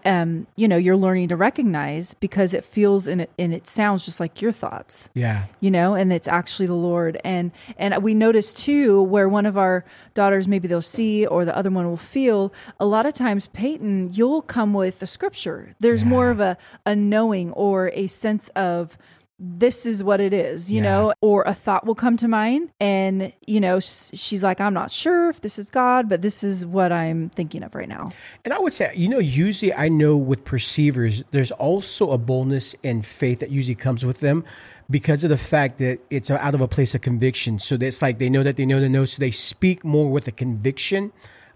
um, 0.05 0.47
you 0.55 0.69
know, 0.69 0.77
you're 0.77 0.95
learning 0.95 1.27
to 1.29 1.35
recognize 1.35 2.13
because 2.13 2.53
it 2.53 2.63
feels 2.63 3.07
and 3.07 3.21
it 3.21 3.31
and 3.37 3.53
it 3.53 3.67
sounds 3.67 4.05
just 4.05 4.21
like 4.21 4.41
your 4.41 4.53
thoughts 4.53 5.09
Yeah. 5.13 5.45
you 5.59 5.69
know 5.69 5.95
and 5.95 6.13
it's 6.13 6.29
actually 6.29 6.67
the 6.67 6.75
lord 6.75 7.19
and 7.25 7.51
and 7.77 8.01
we 8.01 8.13
notice 8.13 8.53
too 8.53 9.01
where 9.01 9.27
one 9.27 9.45
of 9.45 9.57
our 9.57 9.83
daughters 10.13 10.47
maybe 10.47 10.69
they'll 10.69 10.81
see 10.81 11.25
or 11.25 11.43
the 11.43 11.57
other 11.57 11.69
one 11.69 11.89
will 11.89 11.97
feel 11.97 12.53
a 12.79 12.85
lot 12.85 13.05
of 13.05 13.13
times 13.13 13.47
payton 13.47 14.11
you'll 14.13 14.41
come 14.43 14.73
with 14.73 15.01
a 15.01 15.07
scripture 15.07 15.75
there's 15.81 16.05
more 16.05 16.29
of 16.29 16.39
a 16.39 16.57
a 16.85 16.95
knowing 16.95 17.51
or 17.51 17.89
a 17.93 18.07
sense 18.07 18.47
of 18.49 18.97
this 19.43 19.87
is 19.87 20.03
what 20.03 20.21
it 20.21 20.33
is, 20.33 20.71
you 20.71 20.77
Yeah. 20.77 20.91
know, 20.91 21.13
or 21.19 21.41
a 21.47 21.53
thought 21.55 21.83
will 21.83 21.95
come 21.95 22.15
to 22.17 22.27
mind. 22.27 22.69
And, 22.79 23.33
you 23.47 23.59
know, 23.59 23.79
she's 23.79 24.43
like, 24.43 24.61
I'm 24.61 24.73
not 24.73 24.91
sure 24.91 25.29
if 25.29 25.41
this 25.41 25.57
is 25.57 25.71
God, 25.71 26.07
but 26.07 26.21
this 26.21 26.43
is 26.43 26.63
what 26.63 26.91
I'm 26.91 27.29
thinking 27.29 27.63
of 27.63 27.73
right 27.73 27.89
now. 27.89 28.11
And 28.45 28.53
I 28.53 28.59
would 28.59 28.71
say, 28.71 28.91
you 28.95 29.09
know, 29.09 29.17
usually 29.17 29.73
I 29.73 29.89
know 29.89 30.15
with 30.15 30.45
perceivers, 30.45 31.23
there's 31.31 31.51
also 31.51 32.11
a 32.11 32.19
boldness 32.19 32.75
and 32.83 33.03
faith 33.03 33.39
that 33.39 33.49
usually 33.49 33.73
comes 33.73 34.05
with 34.05 34.19
them 34.19 34.43
because 34.91 35.23
of 35.23 35.31
the 35.31 35.37
fact 35.37 35.79
that 35.79 35.99
it's 36.11 36.29
out 36.29 36.53
of 36.53 36.61
a 36.61 36.67
place 36.67 36.93
of 36.93 37.01
conviction. 37.01 37.57
So 37.57 37.77
it's 37.81 38.01
like 38.01 38.19
they 38.19 38.29
know 38.29 38.43
that 38.43 38.57
they 38.57 38.65
know 38.67 38.79
the 38.79 38.89
know, 38.89 39.05
so 39.05 39.19
they 39.19 39.31
speak 39.31 39.83
more 39.83 40.11
with 40.11 40.27
a 40.27 40.31
conviction 40.31 41.11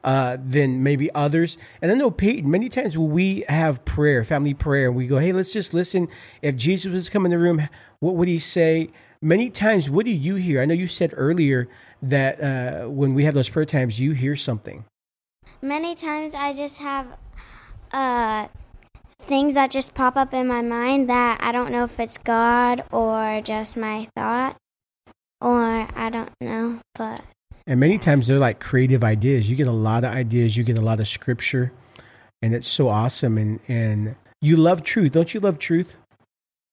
uh, 0.05 0.37
than 0.39 0.83
maybe 0.83 1.11
others. 1.15 1.57
And 1.81 1.91
I 1.91 1.95
know 1.95 2.11
Payton, 2.11 2.49
many 2.49 2.69
times 2.69 2.95
when 2.95 3.09
we 3.09 3.43
have 3.49 3.83
prayer, 3.85 4.23
family 4.23 4.53
prayer, 4.53 4.91
we 4.91 5.07
go, 5.07 5.17
hey, 5.17 5.33
let's 5.33 5.51
just 5.51 5.73
listen. 5.73 6.07
If 6.43 6.55
Jesus 6.55 6.91
was 6.91 7.09
coming 7.09 7.31
in 7.31 7.39
the 7.39 7.43
room, 7.43 7.67
what 7.99 8.15
would 8.15 8.27
he 8.27 8.37
say? 8.37 8.91
Many 9.19 9.49
times, 9.49 9.89
what 9.89 10.05
do 10.05 10.11
you 10.11 10.35
hear? 10.35 10.61
I 10.61 10.65
know 10.65 10.75
you 10.75 10.87
said 10.87 11.11
earlier 11.17 11.67
that 12.03 12.39
uh, 12.39 12.87
when 12.87 13.15
we 13.15 13.23
have 13.23 13.33
those 13.33 13.49
prayer 13.49 13.65
times, 13.65 13.99
you 13.99 14.11
hear 14.11 14.35
something. 14.35 14.85
Many 15.59 15.95
times 15.95 16.35
I 16.35 16.53
just 16.53 16.77
have 16.77 17.07
uh, 17.91 18.47
things 19.25 19.55
that 19.55 19.71
just 19.71 19.95
pop 19.95 20.15
up 20.15 20.35
in 20.35 20.45
my 20.45 20.61
mind 20.61 21.09
that 21.09 21.39
I 21.41 21.51
don't 21.51 21.71
know 21.71 21.83
if 21.83 21.99
it's 21.99 22.19
God 22.19 22.83
or 22.91 23.41
just 23.43 23.75
my 23.75 24.07
thought, 24.15 24.57
or 25.41 25.87
I 25.95 26.11
don't 26.11 26.29
know, 26.39 26.79
but 26.93 27.21
And 27.67 27.79
many 27.79 27.97
times 27.97 28.27
they're 28.27 28.39
like 28.39 28.59
creative 28.59 29.03
ideas. 29.03 29.49
You 29.49 29.55
get 29.55 29.67
a 29.67 29.71
lot 29.71 30.03
of 30.03 30.13
ideas, 30.13 30.55
you 30.55 30.63
get 30.63 30.77
a 30.77 30.81
lot 30.81 30.99
of 30.99 31.07
scripture, 31.07 31.71
and 32.41 32.53
it's 32.53 32.67
so 32.67 32.89
awesome. 32.89 33.37
And, 33.37 33.59
and 33.67 34.15
you 34.41 34.57
love 34.57 34.83
truth. 34.83 35.11
Don't 35.11 35.33
you 35.33 35.39
love 35.39 35.59
truth? 35.59 35.97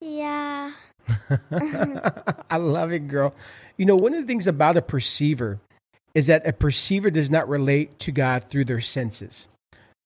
yeah. 0.00 0.72
I 2.50 2.56
love 2.56 2.92
it, 2.92 3.08
girl. 3.08 3.34
You 3.76 3.86
know, 3.86 3.96
one 3.96 4.14
of 4.14 4.20
the 4.20 4.26
things 4.26 4.46
about 4.46 4.76
a 4.76 4.82
perceiver 4.82 5.58
is 6.14 6.26
that 6.26 6.46
a 6.46 6.52
perceiver 6.52 7.10
does 7.10 7.30
not 7.30 7.48
relate 7.48 7.98
to 8.00 8.12
God 8.12 8.44
through 8.44 8.66
their 8.66 8.80
senses, 8.80 9.48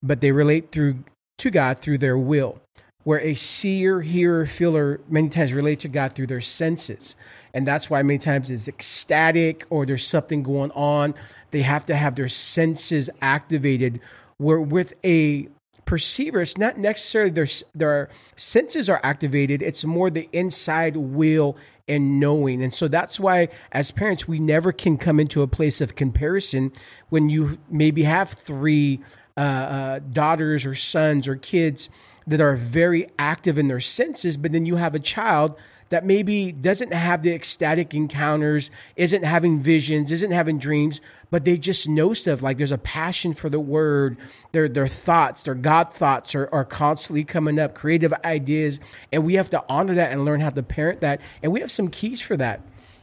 but 0.03 0.21
they 0.21 0.33
relate 0.33 0.71
through 0.71 1.05
to 1.39 1.51
God 1.51 1.81
through 1.81 1.99
their 1.99 2.17
will. 2.17 2.61
Where 3.05 3.21
a 3.21 3.35
seer, 3.35 4.01
hearer, 4.01 4.47
feeler 4.47 5.01
many 5.09 5.29
times 5.29 5.53
relate 5.53 5.81
to 5.81 5.89
God 5.89 6.13
through 6.13 6.27
their 6.27 6.41
senses. 6.41 7.17
And 7.57 7.67
that's 7.67 7.89
why 7.89 8.03
many 8.03 8.19
times 8.19 8.51
it's 8.51 8.69
ecstatic 8.69 9.65
or 9.71 9.87
there's 9.87 10.07
something 10.07 10.43
going 10.43 10.71
on. 10.73 11.15
They 11.53 11.63
have 11.63 11.87
to 11.87 11.97
have 11.97 12.15
their 12.15 12.29
senses 12.29 13.09
activated. 13.23 13.99
Where 14.37 14.61
with 14.61 14.93
a 15.03 15.49
perceiver, 15.87 16.43
it's 16.43 16.59
not 16.59 16.77
necessarily 16.77 17.31
their 17.31 17.47
their 17.75 18.11
senses 18.37 18.91
are 18.91 19.01
activated. 19.03 19.63
It's 19.63 19.87
more 19.87 20.11
the 20.11 20.29
inside 20.35 20.99
will 20.99 21.57
and 21.89 22.21
knowing. 22.21 22.63
And 22.63 22.75
so 22.75 22.89
that's 22.89 23.19
why, 23.19 23.49
as 23.73 23.91
parents, 23.91 24.29
we 24.29 24.39
never 24.39 24.71
can 24.71 24.99
come 24.99 25.19
into 25.19 25.41
a 25.41 25.47
place 25.47 25.81
of 25.81 25.95
comparison 25.95 26.73
when 27.09 27.31
you 27.31 27.59
maybe 27.71 28.03
have 28.03 28.29
three 28.29 29.01
uh, 29.39 29.41
uh, 29.41 29.99
daughters 30.13 30.67
or 30.67 30.75
sons 30.75 31.27
or 31.27 31.37
kids 31.37 31.89
that 32.27 32.43
are 32.43 32.57
very 32.57 33.09
active 33.19 33.57
in 33.57 33.69
their 33.69 33.81
senses, 33.81 34.37
but 34.37 34.53
then 34.53 34.67
you 34.67 34.77
have 34.77 34.95
a 34.95 34.99
child 34.99 35.57
that 35.89 36.05
maybe 36.05 36.53
doesn't 36.53 36.93
have 36.93 37.23
the 37.23 37.33
ecstatic 37.33 37.95
encounters, 37.95 38.71
isn't 38.97 39.25
having 39.25 39.61
visions, 39.61 40.11
isn't 40.11 40.33
having 40.33 40.59
dreams, 40.59 41.01
but 41.31 41.45
they 41.45 41.57
just 41.57 41.89
know 41.89 42.13
stuff. 42.13 42.43
Like 42.43 42.59
there's 42.59 42.73
a 42.73 42.79
passion 42.79 43.33
for 43.33 43.49
the 43.49 43.61
word. 43.61 44.17
Their 44.53 44.69
their 44.69 44.89
thoughts, 44.89 45.43
their 45.43 45.55
God 45.55 45.95
thoughts 45.95 46.35
are, 46.35 46.49
are 46.53 46.65
constantly 46.65 47.25
coming 47.25 47.59
up, 47.59 47.75
creative 47.75 48.13
ideas. 48.25 48.81
And 49.13 49.25
we 49.25 49.35
have 49.35 49.51
to 49.51 49.65
honor 49.69 49.95
that 49.95 50.13
and 50.13 50.25
learn 50.25 50.41
how 50.41 50.51
to 50.51 50.63
parent 50.63 51.01
that. 51.01 51.21
And 51.43 51.53
we 51.53 51.61
have 51.61 51.71
some 51.71 51.89
keys 51.89 52.21
for 52.21 52.37
that. 52.37 52.61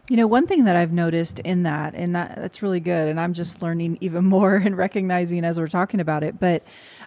You 0.10 0.18
know, 0.18 0.28
one 0.28 0.48
thing 0.48 0.66
that 0.66 0.76
I've 0.76 0.92
noticed 0.92 1.40
in 1.40 1.64
that, 1.64 1.96
and 1.96 2.16
that, 2.16 2.36
that's 2.36 2.62
really 2.62 2.82
good, 2.82 3.08
and 3.08 3.20
I'm 3.20 3.34
just 3.34 3.62
learning 3.62 3.98
even 4.02 4.26
more 4.38 4.56
and 4.56 4.78
recognizing 4.78 5.46
as 5.46 5.60
we're 5.60 5.68
talking 5.68 6.00
about 6.00 6.24
it. 6.24 6.40
But 6.40 6.64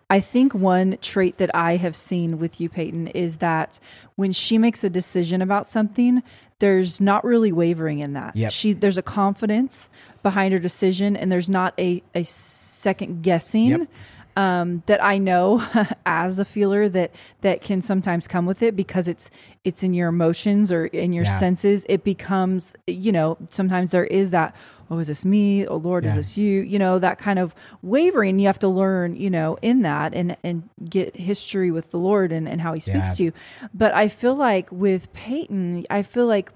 I 0.08 0.20
think 0.20 0.54
one 0.54 0.98
trait 1.02 1.38
that 1.38 1.54
I 1.54 1.76
have 1.76 1.96
seen 1.96 2.38
with 2.38 2.60
you, 2.60 2.68
Payton, 2.68 3.08
is 3.08 3.38
that 3.38 3.80
when 4.14 4.32
she 4.32 4.56
makes 4.56 4.82
a 4.84 4.90
decision 4.90 5.42
about 5.42 5.66
something, 5.66 6.22
there's 6.58 7.00
not 7.00 7.24
really 7.24 7.52
wavering 7.52 7.98
in 7.98 8.14
that. 8.14 8.36
Yep. 8.36 8.52
She 8.52 8.72
there's 8.72 8.96
a 8.96 9.02
confidence 9.02 9.90
behind 10.22 10.52
her 10.52 10.58
decision, 10.58 11.16
and 11.16 11.30
there's 11.30 11.50
not 11.50 11.74
a 11.78 12.02
a 12.14 12.22
second 12.24 13.22
guessing. 13.22 13.68
Yep. 13.68 13.88
Um, 14.36 14.82
that 14.84 15.02
I 15.02 15.16
know 15.16 15.66
as 16.06 16.38
a 16.38 16.44
feeler 16.44 16.90
that 16.90 17.10
that 17.40 17.62
can 17.62 17.80
sometimes 17.80 18.28
come 18.28 18.44
with 18.44 18.62
it 18.62 18.76
because 18.76 19.08
it's 19.08 19.30
it's 19.64 19.82
in 19.82 19.94
your 19.94 20.08
emotions 20.08 20.70
or 20.70 20.84
in 20.86 21.14
your 21.14 21.24
Yeah. 21.24 21.38
senses. 21.38 21.86
It 21.88 22.04
becomes 22.04 22.74
you 22.86 23.12
know 23.12 23.38
sometimes 23.50 23.92
there 23.92 24.04
is 24.04 24.28
that 24.30 24.54
oh 24.90 24.98
is 24.98 25.06
this 25.06 25.24
me 25.24 25.66
oh 25.66 25.76
Lord 25.76 26.04
is 26.04 26.14
this 26.16 26.36
you 26.36 26.60
you 26.60 26.78
know 26.78 26.98
that 26.98 27.18
kind 27.18 27.38
of 27.38 27.54
wavering. 27.80 28.38
You 28.38 28.46
have 28.48 28.58
to 28.58 28.68
learn 28.68 29.16
you 29.16 29.30
know 29.30 29.56
in 29.62 29.80
that 29.82 30.12
and 30.14 30.36
and 30.44 30.68
get 30.86 31.16
history 31.16 31.70
with 31.70 31.90
the 31.90 31.98
Lord 31.98 32.30
and 32.30 32.46
and 32.46 32.60
how 32.60 32.74
He 32.74 32.80
speaks 32.80 33.08
Yeah. 33.08 33.14
to 33.14 33.22
you. 33.24 33.32
But 33.72 33.94
I 33.94 34.08
feel 34.08 34.34
like 34.34 34.70
with 34.70 35.10
Payton, 35.14 35.86
I 35.88 36.02
feel 36.02 36.26
like 36.26 36.52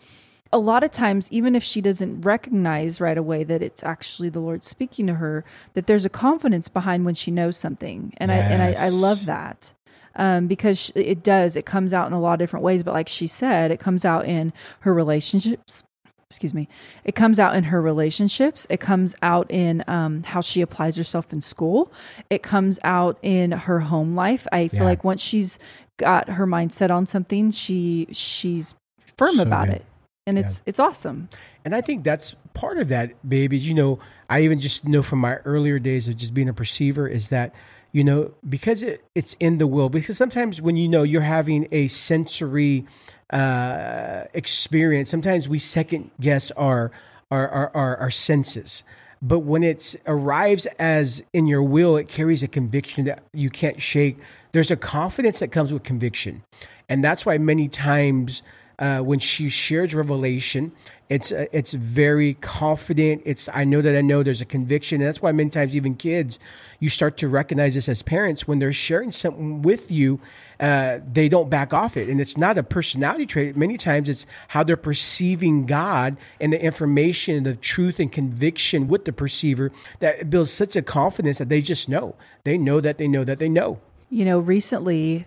a 0.53 0.59
lot 0.59 0.83
of 0.83 0.91
times, 0.91 1.31
even 1.31 1.55
if 1.55 1.63
she 1.63 1.81
doesn't 1.81 2.23
recognize 2.23 3.01
right 3.01 3.17
away 3.17 3.45
that 3.45 3.63
it's 3.63 3.85
actually 3.85 4.29
the 4.31 4.41
Lord 4.41 4.65
speaking 4.65 5.07
to 5.07 5.15
her, 5.15 5.45
that 5.75 5.87
there's 5.87 6.05
a 6.05 6.09
confidence 6.11 6.69
behind 6.69 7.05
when 7.05 7.15
she 7.15 7.31
knows 7.31 7.57
something, 7.57 8.13
and 8.17 8.33
I 8.33 8.37
and 8.37 8.61
I, 8.63 8.87
I 8.87 8.89
love 8.89 9.27
that 9.27 9.73
um, 10.17 10.49
because 10.49 10.91
it 10.97 11.23
does. 11.23 11.57
It 11.57 11.67
comes 11.67 11.95
out 11.95 12.07
in 12.09 12.13
a 12.13 12.21
lot 12.21 12.35
of 12.35 12.39
different 12.41 12.65
ways, 12.65 12.83
but 12.83 12.95
like 12.95 13.09
she 13.09 13.27
said, 13.29 13.71
it 13.71 13.79
comes 13.79 14.05
out 14.05 14.25
in 14.27 14.53
her 14.81 14.93
relationships. 14.93 15.85
Excuse 16.29 16.55
me. 16.55 16.69
It 17.05 17.17
comes 17.17 17.41
out 17.41 17.57
in 17.57 17.65
her 17.65 17.83
relationships. 17.83 18.65
It 18.71 18.79
comes 18.79 19.17
out 19.21 19.51
in 19.51 19.83
um, 19.89 20.23
how 20.23 20.41
she 20.41 20.61
applies 20.61 20.97
herself 20.97 21.33
in 21.33 21.43
school. 21.43 21.93
It 22.29 22.45
comes 22.45 22.79
out 22.85 23.19
in 23.21 23.51
her 23.51 23.81
home 23.81 24.15
life. 24.15 24.47
I 24.53 24.69
feel 24.69 24.81
Yeah. 24.81 24.85
like 24.87 25.03
once 25.03 25.21
she's 25.23 25.59
got 25.97 26.29
her 26.29 26.47
mind 26.47 26.73
set 26.73 26.89
on 26.91 27.05
something, 27.07 27.51
she 27.51 28.07
she's 28.13 28.77
firm 29.17 29.35
So 29.37 29.43
about 29.43 29.67
good. 29.67 29.77
it 29.77 29.85
and 30.31 30.39
Yeah. 30.39 30.47
it's 30.47 30.63
it's 30.67 30.81
awesome. 30.81 31.29
And 31.65 31.75
I 31.75 31.81
think 31.83 32.05
that's 32.05 32.35
part 32.55 32.79
of 32.79 32.89
that, 32.89 33.13
baby. 33.29 33.59
You 33.59 33.75
know, 33.75 33.99
I 34.31 34.41
even 34.41 34.59
just 34.61 34.85
know 34.87 35.03
from 35.03 35.19
my 35.19 35.37
earlier 35.45 35.79
days 35.79 36.09
of 36.09 36.17
just 36.17 36.33
being 36.33 36.49
a 36.49 36.55
perceiver 36.55 37.07
is 37.07 37.29
that, 37.29 37.55
you 37.93 38.03
know, 38.05 38.33
because 38.49 38.83
it, 38.83 39.03
it's 39.15 39.35
in 39.41 39.59
the 39.59 39.67
will, 39.67 39.89
because 39.89 40.17
sometimes 40.17 40.63
when 40.63 40.77
you 40.77 40.89
know 40.89 41.03
you're 41.03 41.21
having 41.39 41.69
a 41.73 41.89
sensory 41.89 42.87
uh, 43.31 44.25
experience, 44.35 45.11
sometimes 45.11 45.49
we 45.49 45.59
second 45.59 46.11
guess 46.21 46.51
our, 46.53 46.91
our, 47.31 47.49
our, 47.49 47.71
our, 47.75 47.97
our 47.99 48.11
senses. 48.11 48.85
But 49.23 49.41
when 49.41 49.63
it 49.63 49.97
arrives 50.07 50.67
as 50.79 51.23
in 51.33 51.47
your 51.47 51.63
will, 51.63 51.97
it 51.99 52.09
carries 52.09 52.43
a 52.43 52.49
conviction 52.49 53.05
that 53.05 53.23
you 53.35 53.51
can't 53.51 53.81
shake. 53.83 54.17
There's 54.53 54.71
a 54.71 54.77
confidence 54.77 55.41
that 55.41 55.53
comes 55.53 55.73
with 55.73 55.83
conviction. 55.83 56.43
And 56.89 57.05
that's 57.05 57.27
why 57.27 57.37
many 57.39 57.69
times 57.69 58.43
uh, 58.81 59.01
when 59.01 59.19
she 59.19 59.51
shares 59.51 59.95
revelation, 59.95 60.73
it's 61.11 61.33
uh, 61.33 61.47
it's 61.53 61.75
very 61.75 62.35
confident. 62.35 63.23
It's 63.27 63.49
I 63.53 63.65
know 63.65 63.83
that 63.83 63.95
I 63.95 64.01
know 64.01 64.23
there's 64.23 64.41
a 64.41 64.47
conviction. 64.47 65.01
And 65.01 65.09
that's 65.09 65.21
why 65.21 65.33
many 65.33 65.51
times 65.51 65.77
even 65.77 65.95
kids, 65.97 66.39
you 66.79 66.89
start 66.89 67.19
to 67.19 67.29
recognize 67.29 67.75
this 67.75 67.89
as 67.91 68.03
parents 68.03 68.49
when 68.49 68.59
they're 68.59 68.73
sharing 68.73 69.13
something 69.13 69.61
with 69.61 69.91
you, 69.91 70.19
uh, 70.61 71.01
they 71.13 71.29
don't 71.29 71.51
back 71.51 71.75
off 71.75 71.97
it, 71.99 72.09
and 72.09 72.21
it's 72.23 72.39
not 72.39 72.57
a 72.57 72.63
personality 72.63 73.27
trait. 73.27 73.55
Many 73.55 73.77
times 73.77 74.09
it's 74.09 74.27
how 74.49 74.63
they're 74.63 74.79
perceiving 74.79 75.67
God 75.67 76.17
and 76.41 76.53
the 76.53 76.63
information, 76.63 77.45
the 77.45 77.57
truth 77.57 78.01
and 78.01 78.11
conviction 78.11 78.89
with 78.89 79.05
the 79.05 79.13
perceiver 79.13 79.73
that 79.99 80.31
builds 80.31 80.53
such 80.53 80.75
a 80.75 80.83
confidence 80.83 81.37
that 81.37 81.51
they 81.51 81.61
just 81.61 81.89
know. 81.89 82.15
They 82.45 82.57
know 82.57 82.81
that 82.81 82.97
they 82.97 83.09
know 83.09 83.25
that 83.25 83.39
they 83.39 83.49
know. 83.49 83.79
You 84.09 84.25
know, 84.25 84.39
recently 84.39 85.27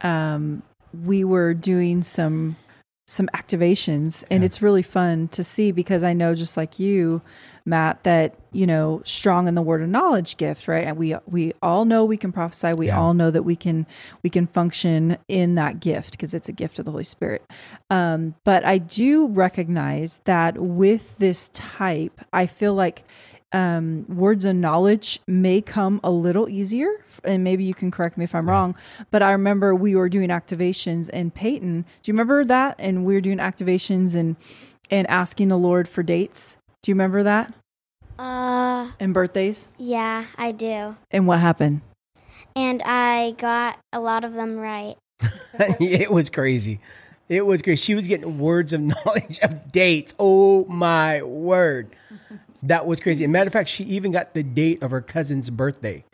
um, 0.00 0.62
we 1.04 1.24
were 1.24 1.54
doing 1.54 2.02
some 2.02 2.56
some 3.06 3.28
activations, 3.34 4.24
and 4.30 4.42
it's 4.42 4.62
really 4.62 4.82
fun 4.82 5.28
to 5.28 5.44
see 5.44 5.72
because 5.72 6.02
I 6.02 6.14
know, 6.14 6.34
just 6.34 6.56
like 6.56 6.78
you, 6.78 7.20
Matt, 7.66 8.02
that 8.04 8.34
you 8.50 8.66
know, 8.66 9.02
strong 9.04 9.46
in 9.48 9.54
the 9.54 9.62
word 9.62 9.82
of 9.82 9.88
knowledge 9.88 10.36
gift, 10.38 10.68
right? 10.68 10.86
And 10.86 10.96
we 10.96 11.14
we 11.26 11.52
all 11.60 11.84
know 11.84 12.04
we 12.04 12.16
can 12.16 12.32
prophesy. 12.32 12.72
We 12.72 12.86
Yeah. 12.86 12.98
all 12.98 13.12
know 13.12 13.30
that 13.30 13.42
we 13.42 13.56
can 13.56 13.86
we 14.22 14.30
can 14.30 14.46
function 14.46 15.18
in 15.28 15.54
that 15.56 15.80
gift 15.80 16.12
because 16.12 16.32
it's 16.32 16.48
a 16.48 16.52
gift 16.52 16.78
of 16.78 16.86
the 16.86 16.92
Holy 16.92 17.04
Spirit. 17.04 17.42
Um, 17.90 18.34
but 18.44 18.64
I 18.64 18.78
do 18.78 19.26
recognize 19.26 20.20
that 20.24 20.56
with 20.58 21.18
this 21.18 21.50
type, 21.52 22.20
I 22.32 22.46
feel 22.46 22.74
like 22.74 23.04
um, 23.54 24.04
words 24.08 24.44
of 24.44 24.56
knowledge 24.56 25.20
may 25.28 25.60
come 25.62 26.00
a 26.04 26.10
little 26.10 26.48
easier. 26.48 26.88
And 27.22 27.42
maybe 27.44 27.64
you 27.64 27.72
can 27.72 27.90
correct 27.90 28.18
me 28.18 28.24
if 28.24 28.34
I'm 28.34 28.48
wrong. 28.50 28.74
But 29.10 29.22
I 29.22 29.30
remember 29.32 29.74
we 29.74 29.94
were 29.94 30.08
doing 30.10 30.28
activations 30.28 31.08
and 31.12 31.32
Payton, 31.34 31.82
do 32.02 32.10
you 32.10 32.12
remember 32.12 32.44
that? 32.44 32.74
And 32.78 33.06
we 33.06 33.14
were 33.14 33.20
doing 33.22 33.38
activations 33.38 34.14
and 34.14 34.36
and 34.90 35.08
asking 35.08 35.48
the 35.48 35.56
Lord 35.56 35.88
for 35.88 36.02
dates. 36.02 36.58
Do 36.82 36.90
you 36.90 36.94
remember 36.94 37.22
that? 37.22 37.54
Uh, 38.18 38.90
And 39.00 39.14
birthdays? 39.14 39.68
yeah, 39.78 40.26
I 40.36 40.52
do. 40.52 40.96
And 41.10 41.26
what 41.26 41.38
happened? 41.40 41.80
And 42.54 42.82
I 42.84 43.34
got 43.38 43.78
a 43.92 44.00
lot 44.00 44.24
of 44.24 44.34
them 44.34 44.56
right. 44.58 44.96
it 45.80 46.10
was 46.10 46.28
crazy. 46.28 46.80
It 47.28 47.46
was 47.46 47.62
crazy. 47.62 47.76
She 47.82 47.94
was 47.94 48.06
getting 48.06 48.38
words 48.38 48.72
of 48.74 48.80
knowledge 48.92 49.38
of 49.40 49.72
dates. 49.72 50.14
Oh 50.18 50.64
my 50.66 51.22
word. 51.22 51.88
That 52.64 52.86
was 52.86 53.00
crazy. 53.00 53.24
As 53.24 53.28
a 53.28 53.32
matter 53.32 53.48
of 53.48 53.52
fact, 53.52 53.68
she 53.68 53.84
even 53.84 54.12
got 54.12 54.34
the 54.34 54.42
date 54.42 54.82
of 54.82 54.90
her 54.90 55.00
cousin's 55.00 55.50
birthday, 55.50 56.04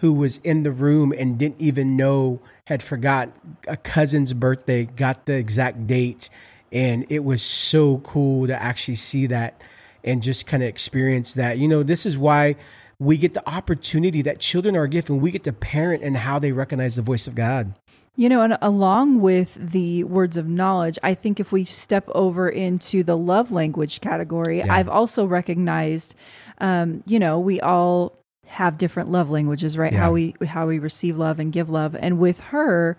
who 0.00 0.12
was 0.12 0.38
in 0.38 0.64
the 0.64 0.72
room 0.72 1.12
and 1.16 1.38
didn't 1.38 1.60
even 1.60 1.96
know, 1.96 2.40
had 2.66 2.82
forgot 2.82 3.30
a 3.68 3.76
cousin's 3.76 4.32
birthday, 4.32 4.86
got 4.86 5.26
the 5.26 5.34
exact 5.34 5.86
date. 5.86 6.30
And 6.72 7.06
it 7.10 7.22
was 7.22 7.42
so 7.42 7.98
cool 7.98 8.48
to 8.48 8.60
actually 8.60 8.96
see 8.96 9.26
that 9.26 9.62
and 10.02 10.22
just 10.22 10.46
kind 10.46 10.62
of 10.62 10.68
experience 10.68 11.34
that. 11.34 11.58
You 11.58 11.68
know, 11.68 11.84
this 11.84 12.06
is 12.06 12.18
why 12.18 12.56
we 12.98 13.16
get 13.16 13.34
the 13.34 13.48
opportunity 13.48 14.22
that 14.22 14.40
children 14.40 14.76
are 14.76 14.86
given. 14.88 15.20
we 15.20 15.30
get 15.30 15.44
to 15.44 15.52
parent 15.52 16.02
and 16.02 16.16
how 16.16 16.38
they 16.40 16.52
recognize 16.52 16.96
the 16.96 17.02
voice 17.02 17.28
of 17.28 17.34
God. 17.34 17.74
You 18.16 18.28
know, 18.28 18.42
and 18.42 18.56
along 18.62 19.20
with 19.20 19.54
the 19.60 20.04
words 20.04 20.36
of 20.36 20.46
knowledge, 20.46 20.98
I 21.02 21.14
think 21.14 21.40
if 21.40 21.50
we 21.50 21.64
step 21.64 22.08
over 22.14 22.48
into 22.48 23.02
the 23.02 23.16
love 23.16 23.50
language 23.50 24.00
category, 24.00 24.58
Yeah. 24.58 24.72
I've 24.72 24.88
also 24.88 25.24
recognized, 25.24 26.14
um, 26.58 27.02
you 27.06 27.18
know, 27.18 27.40
we 27.40 27.60
all 27.60 28.12
have 28.46 28.78
different 28.78 29.10
love 29.10 29.30
languages, 29.30 29.76
right? 29.76 29.92
Yeah. 29.92 30.00
How 30.00 30.12
we 30.12 30.34
how 30.46 30.66
we 30.68 30.78
receive 30.78 31.18
love 31.18 31.40
and 31.40 31.52
give 31.52 31.68
love. 31.68 31.96
And 31.98 32.18
with 32.20 32.38
her, 32.38 32.96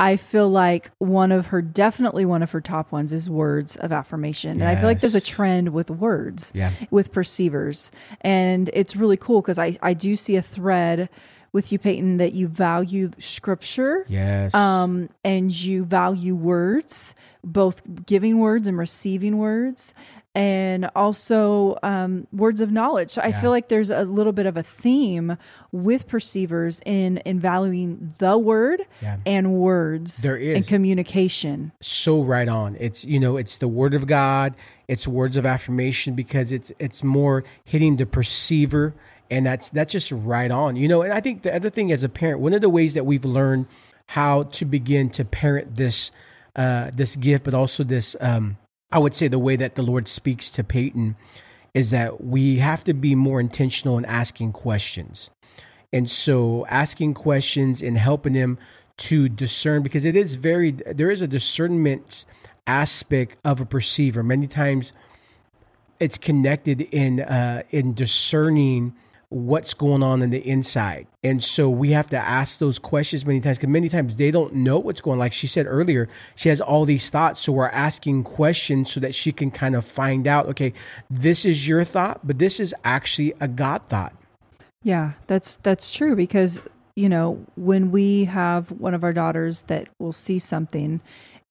I 0.00 0.16
feel 0.16 0.48
like 0.48 0.90
one 0.98 1.30
of 1.30 1.46
her 1.48 1.62
definitely 1.62 2.24
one 2.24 2.42
of 2.42 2.50
her 2.50 2.60
top 2.60 2.90
ones 2.90 3.12
is 3.12 3.30
words 3.30 3.76
of 3.76 3.92
affirmation. 3.92 4.60
And 4.60 4.64
I 4.64 4.74
feel 4.74 4.86
like 4.86 5.00
there's 5.00 5.14
a 5.14 5.20
trend 5.20 5.68
with 5.68 5.90
words 5.90 6.50
Yeah. 6.56 6.72
with 6.90 7.12
perceivers. 7.12 7.92
And 8.22 8.68
it's 8.72 8.96
really 8.96 9.16
cool 9.16 9.42
because 9.42 9.58
I, 9.58 9.78
I 9.80 9.94
do 9.94 10.16
see 10.16 10.34
a 10.34 10.42
thread 10.42 11.08
with 11.56 11.72
you, 11.72 11.78
Payton, 11.80 12.18
that 12.18 12.32
you 12.34 12.46
value 12.46 13.10
scripture 13.18 14.04
Yes. 14.08 14.54
um, 14.54 15.08
and 15.24 15.50
you 15.52 15.84
value 15.84 16.34
words, 16.36 17.14
both 17.42 17.82
giving 18.06 18.38
words 18.38 18.68
and 18.68 18.76
receiving 18.78 19.38
words, 19.38 19.94
and 20.34 20.90
also 20.94 21.78
um, 21.82 22.26
words 22.30 22.60
of 22.60 22.70
knowledge. 22.70 23.16
I 23.16 23.28
Yeah. 23.28 23.40
feel 23.40 23.50
like 23.50 23.68
there's 23.68 23.88
a 23.88 24.04
little 24.04 24.34
bit 24.34 24.44
of 24.44 24.56
a 24.58 24.62
theme 24.62 25.38
with 25.72 26.06
perceivers 26.06 26.80
in 26.84 27.16
in 27.24 27.40
valuing 27.40 28.12
the 28.18 28.36
word 28.36 28.82
Yeah. 29.02 29.16
and 29.24 29.54
words 29.54 30.18
There 30.18 30.36
is. 30.36 30.56
and 30.56 30.66
communication. 30.66 31.72
so 31.80 32.22
right 32.22 32.48
on. 32.48 32.76
It's 32.78 33.02
you 33.04 33.18
know, 33.18 33.38
it's 33.38 33.56
the 33.56 33.68
word 33.68 33.94
of 33.94 34.06
God, 34.06 34.54
it's 34.88 35.08
words 35.08 35.38
of 35.38 35.46
affirmation 35.46 36.14
because 36.14 36.52
it's 36.52 36.70
it's 36.78 37.02
more 37.02 37.42
hitting 37.64 37.96
the 37.96 38.04
perceiver 38.06 38.92
and 39.30 39.46
that's 39.46 39.68
that's 39.70 39.92
just 39.92 40.12
right 40.12 40.50
on. 40.50 40.76
You 40.76 40.88
know, 40.88 41.02
and 41.02 41.12
I 41.12 41.20
think 41.20 41.42
the 41.42 41.54
other 41.54 41.70
thing 41.70 41.92
as 41.92 42.04
a 42.04 42.08
parent, 42.08 42.40
one 42.40 42.54
of 42.54 42.60
the 42.60 42.68
ways 42.68 42.94
that 42.94 43.04
we've 43.04 43.24
learned 43.24 43.66
how 44.06 44.44
to 44.44 44.64
begin 44.64 45.10
to 45.10 45.24
parent 45.24 45.76
this 45.76 46.10
uh 46.54 46.90
this 46.94 47.16
gift, 47.16 47.44
but 47.44 47.54
also 47.54 47.84
this 47.84 48.16
um 48.20 48.56
I 48.90 48.98
would 48.98 49.14
say 49.14 49.28
the 49.28 49.38
way 49.38 49.56
that 49.56 49.74
the 49.74 49.82
Lord 49.82 50.08
speaks 50.08 50.48
to 50.50 50.64
Payton 50.64 51.16
is 51.74 51.90
that 51.90 52.24
we 52.24 52.56
have 52.58 52.84
to 52.84 52.94
be 52.94 53.14
more 53.14 53.40
intentional 53.40 53.98
in 53.98 54.04
asking 54.06 54.52
questions. 54.52 55.28
And 55.92 56.08
so 56.08 56.64
asking 56.66 57.14
questions 57.14 57.82
and 57.82 57.98
helping 57.98 58.32
them 58.32 58.58
to 58.98 59.28
discern 59.28 59.82
because 59.82 60.04
it 60.04 60.16
is 60.16 60.36
very 60.36 60.70
there 60.70 61.10
is 61.10 61.20
a 61.20 61.26
discernment 61.26 62.24
aspect 62.66 63.36
of 63.44 63.60
a 63.60 63.66
perceiver. 63.66 64.22
Many 64.22 64.46
times 64.46 64.92
it's 66.00 66.16
connected 66.16 66.80
in 66.80 67.20
uh 67.20 67.62
in 67.70 67.92
discerning 67.94 68.94
what's 69.28 69.74
going 69.74 70.02
on 70.02 70.22
in 70.22 70.30
the 70.30 70.46
inside. 70.46 71.06
And 71.24 71.42
so 71.42 71.68
we 71.68 71.90
have 71.90 72.08
to 72.10 72.16
ask 72.16 72.58
those 72.58 72.78
questions 72.78 73.26
many 73.26 73.40
times 73.40 73.58
because 73.58 73.70
many 73.70 73.88
times 73.88 74.16
they 74.16 74.30
don't 74.30 74.54
know 74.54 74.78
what's 74.78 75.00
going 75.00 75.14
on. 75.14 75.18
Like 75.18 75.32
she 75.32 75.46
said 75.46 75.66
earlier, 75.66 76.08
she 76.36 76.48
has 76.48 76.60
all 76.60 76.84
these 76.84 77.10
thoughts. 77.10 77.40
So 77.40 77.52
we're 77.52 77.68
asking 77.68 78.24
questions 78.24 78.92
so 78.92 79.00
that 79.00 79.14
she 79.14 79.32
can 79.32 79.50
kind 79.50 79.74
of 79.74 79.84
find 79.84 80.26
out, 80.26 80.46
okay, 80.46 80.72
this 81.10 81.44
is 81.44 81.66
your 81.66 81.84
thought, 81.84 82.20
but 82.24 82.38
this 82.38 82.60
is 82.60 82.74
actually 82.84 83.34
a 83.40 83.48
God 83.48 83.82
thought. 83.86 84.14
Yeah, 84.82 85.12
that's 85.26 85.56
that's 85.62 85.92
true 85.92 86.14
because 86.14 86.62
you 86.94 87.08
know 87.08 87.44
when 87.56 87.90
we 87.90 88.26
have 88.26 88.70
one 88.70 88.94
of 88.94 89.02
our 89.02 89.12
daughters 89.12 89.62
that 89.62 89.88
will 89.98 90.12
see 90.12 90.38
something, 90.38 91.00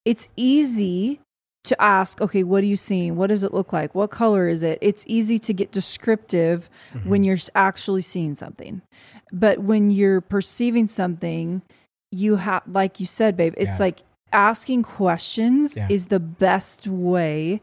it's 0.05 0.29
easy 0.37 1.19
to 1.65 1.81
ask, 1.81 2.21
okay, 2.21 2.43
what 2.43 2.63
are 2.63 2.67
you 2.67 2.75
seeing? 2.75 3.15
What 3.15 3.27
does 3.27 3.43
it 3.43 3.53
look 3.53 3.73
like? 3.73 3.93
What 3.95 4.09
color 4.11 4.47
is 4.47 4.63
it? 4.63 4.77
It's 4.81 5.03
easy 5.07 5.37
to 5.39 5.53
get 5.53 5.71
descriptive 5.71 6.69
when 7.03 7.23
you're 7.23 7.37
actually 7.53 8.01
seeing 8.01 8.35
something, 8.35 8.81
but 9.31 9.59
when 9.59 9.91
you're 9.91 10.21
perceiving 10.21 10.87
something, 10.87 11.61
you 12.11 12.37
have, 12.37 12.63
like 12.67 12.99
you 12.99 13.05
said, 13.05 13.35
babe, 13.35 13.53
it's 13.57 13.79
Yeah. 13.79 13.85
like 13.85 14.03
asking 14.31 14.83
questions 14.83 15.75
Yeah. 15.75 15.87
is 15.89 16.07
the 16.07 16.19
best 16.19 16.87
way 16.87 17.61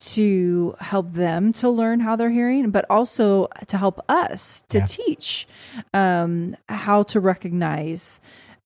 to 0.00 0.74
help 0.80 1.12
them 1.12 1.52
to 1.52 1.68
learn 1.68 2.00
how 2.00 2.16
they're 2.16 2.30
hearing, 2.30 2.70
but 2.70 2.84
also 2.90 3.46
to 3.68 3.78
help 3.78 4.00
us 4.08 4.64
to 4.68 4.78
Yeah. 4.78 4.86
teach 4.86 5.46
um, 5.94 6.56
how 6.68 7.02
to 7.04 7.20
recognize 7.20 8.20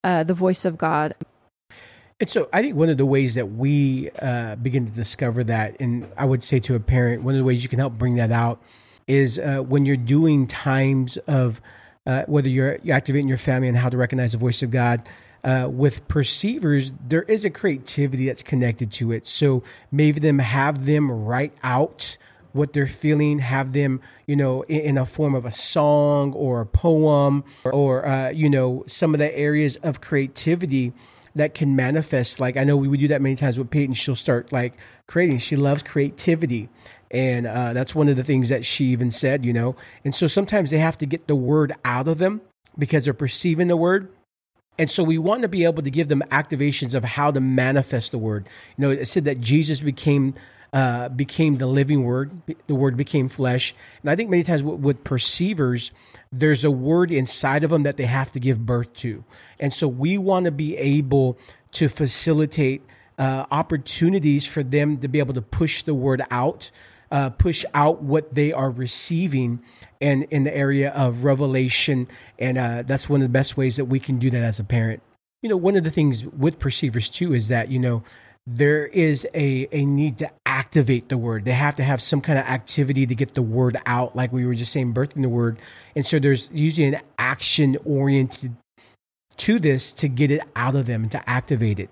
uh, 0.05 0.23
the 0.23 0.35
voice 0.35 0.65
of 0.65 0.79
God. 0.79 1.15
And 2.19 2.31
so 2.31 2.49
I 2.51 2.63
think 2.63 2.77
one 2.77 2.89
of 2.89 2.97
the 2.97 3.05
ways 3.05 3.35
that 3.35 3.53
we 3.53 4.11
uh, 4.23 4.57
begin 4.57 4.87
to 4.87 4.93
discover 4.93 5.45
that, 5.45 5.79
and 5.81 6.09
I 6.17 6.25
would 6.25 6.43
say 6.43 6.59
to 6.61 6.75
a 6.75 6.81
parent, 6.81 7.23
one 7.23 7.35
of 7.35 7.39
the 7.39 7.45
ways 7.45 7.63
you 7.63 7.69
can 7.69 7.79
help 7.79 7.99
bring 7.99 8.15
that 8.15 8.33
out 8.33 8.63
is 9.07 9.39
uh, 9.39 9.59
when 9.59 9.85
you're 9.85 9.99
doing 9.99 10.47
times 10.47 11.19
of 11.27 11.61
uh, 12.07 12.25
whether 12.27 12.49
you're, 12.49 12.79
you're 12.83 12.97
activating 12.97 13.29
your 13.29 13.37
family 13.37 13.69
and 13.69 13.77
how 13.77 13.91
to 13.91 13.99
recognize 13.99 14.33
the 14.33 14.39
voice 14.39 14.63
of 14.63 14.71
God. 14.71 15.07
Uh, 15.45 15.69
with 15.71 16.09
perceivers, 16.09 16.93
there 17.07 17.23
is 17.25 17.45
a 17.45 17.51
creativity 17.51 18.27
that's 18.27 18.43
connected 18.43 18.91
to 18.91 19.13
it. 19.13 19.27
So 19.27 19.63
maybe 19.93 20.19
them 20.19 20.39
have 20.39 20.87
them 20.87 21.11
write 21.11 21.53
out 21.63 22.17
what 22.53 22.73
they're 22.73 22.87
feeling, 22.87 23.41
have 23.41 23.73
them, 23.73 24.01
you 24.27 24.35
know, 24.35 24.63
in, 24.63 24.81
in 24.81 24.99
a 24.99 25.05
form 25.05 25.35
of 25.35 25.45
a 25.45 25.51
song 25.51 26.33
or 26.33 26.63
a 26.63 26.67
poem 26.67 27.45
or, 27.63 27.73
or 27.73 28.07
uh, 28.07 28.31
you 28.31 28.49
know, 28.49 28.85
some 28.87 29.15
of 29.15 29.19
the 29.19 29.39
areas 29.39 29.77
of 29.77 30.01
creativity 30.01 30.95
that 31.37 31.55
can 31.55 31.77
manifest. 31.77 32.41
Like 32.41 32.57
I 32.57 32.65
know 32.65 32.77
we 32.77 32.89
would 32.89 33.01
do 33.01 33.09
that 33.09 33.23
many 33.23 33.37
times 33.37 33.59
with 33.59 33.71
Payton. 33.71 33.95
She'll 33.95 34.17
start 34.17 34.53
like 34.53 34.75
creating. 35.07 35.39
She 35.39 35.57
loves 35.57 35.83
creativity. 35.83 36.69
And 37.11 37.47
uh, 37.47 37.73
that's 37.73 37.95
one 37.95 38.09
of 38.09 38.17
the 38.17 38.25
things 38.25 38.49
that 38.49 38.65
she 38.65 38.87
even 38.87 39.11
said, 39.11 39.45
you 39.45 39.53
know. 39.53 39.77
And 40.05 40.15
so 40.15 40.27
sometimes 40.27 40.71
they 40.71 40.79
have 40.79 40.97
to 40.99 41.07
get 41.07 41.29
the 41.29 41.37
word 41.37 41.73
out 41.85 42.09
of 42.09 42.19
them 42.19 42.41
because 42.77 43.05
they're 43.05 43.15
perceiving 43.15 43.69
the 43.69 43.77
word. 43.77 44.09
And 44.79 44.91
so 44.91 45.03
we 45.03 45.17
want 45.17 45.43
to 45.43 45.49
be 45.49 45.65
able 45.65 45.83
to 45.83 45.91
give 45.91 46.09
them 46.09 46.23
activations 46.31 46.95
of 46.95 47.05
how 47.05 47.31
to 47.31 47.41
manifest 47.41 48.11
the 48.11 48.19
word. 48.19 48.49
You 48.77 48.83
know, 48.83 48.91
it 48.91 49.07
said 49.07 49.25
that 49.25 49.41
Jesus 49.41 49.81
became 49.81 50.35
uh, 50.73 51.09
became 51.09 51.59
the 51.59 51.67
living 51.67 52.05
word. 52.05 52.33
The 52.67 52.75
word 52.75 52.97
became 52.97 53.29
flesh. 53.29 53.75
And 54.03 54.11
I 54.11 54.17
think 54.17 54.31
many 54.31 54.43
times 54.43 54.63
with, 54.63 54.81
with 54.81 55.05
perceivers, 55.05 55.93
there's 56.33 56.65
a 56.65 56.71
word 56.71 57.11
inside 57.11 57.65
of 57.65 57.71
them 57.71 57.85
that 57.85 57.97
they 57.97 58.07
have 58.07 58.33
to 58.33 58.41
give 58.41 58.65
birth 58.67 58.93
to. 58.95 59.25
And 59.59 59.73
so 59.73 59.89
we 59.89 60.19
want 60.19 60.45
to 60.45 60.51
be 60.51 60.77
able 60.77 61.39
to 61.73 61.89
facilitate 61.89 62.83
uh, 63.19 63.47
opportunities 63.51 64.47
for 64.47 64.63
them 64.63 64.99
to 64.99 65.09
be 65.09 65.19
able 65.19 65.35
to 65.35 65.43
push 65.43 65.83
the 65.83 65.95
word 65.95 66.23
out, 66.31 66.71
uh, 67.11 67.31
push 67.31 67.65
out 67.73 68.03
what 68.03 68.35
they 68.35 68.53
are 68.53 68.71
receiving, 68.71 69.63
and 70.01 70.25
in 70.25 70.43
the 70.43 70.55
area 70.55 70.91
of 70.91 71.25
revelation. 71.25 72.09
And 72.39 72.59
uh, 72.59 72.83
that's 72.83 73.09
one 73.09 73.21
of 73.21 73.25
the 73.25 73.33
best 73.33 73.57
ways 73.57 73.77
that 73.77 73.87
we 73.87 74.01
can 74.01 74.19
do 74.19 74.31
that 74.31 74.43
as 74.43 74.59
a 74.59 74.65
parent. 74.65 75.03
You 75.43 75.51
know, 75.51 75.57
one 75.57 75.77
of 75.77 75.85
the 75.85 75.91
things 75.91 76.25
with 76.25 76.59
perceivers 76.59 77.09
too 77.09 77.35
is 77.35 77.49
that 77.49 77.71
you 77.71 77.79
know 77.79 78.03
there 78.47 78.87
is 78.87 79.27
a, 79.35 79.67
a 79.73 79.85
need 79.85 80.19
to 80.19 80.31
activate 80.45 81.09
the 81.09 81.19
word. 81.19 81.45
They 81.45 81.53
have 81.53 81.77
to 81.77 81.83
have 81.83 82.01
some 82.01 82.21
kind 82.21 82.39
of 82.39 82.45
activity 82.47 83.07
to 83.07 83.15
get 83.15 83.35
the 83.35 83.43
word 83.43 83.77
out, 83.87 84.15
like 84.15 84.33
we 84.33 84.47
were 84.47 84.55
just 84.55 84.73
saying, 84.73 84.95
birthing 84.95 85.23
the 85.23 85.29
word. 85.29 85.59
And 85.97 86.07
so 86.07 86.19
there's 86.19 86.51
usually 86.53 86.87
an 86.87 87.01
action 87.19 87.77
oriented 87.85 88.57
to 89.39 89.59
this 89.59 89.93
to 89.95 90.09
get 90.09 90.31
it 90.31 90.43
out 90.55 90.77
of 90.77 90.87
them 90.87 91.03
and 91.03 91.13
to 91.13 91.29
activate 91.29 91.81
it. 91.81 91.91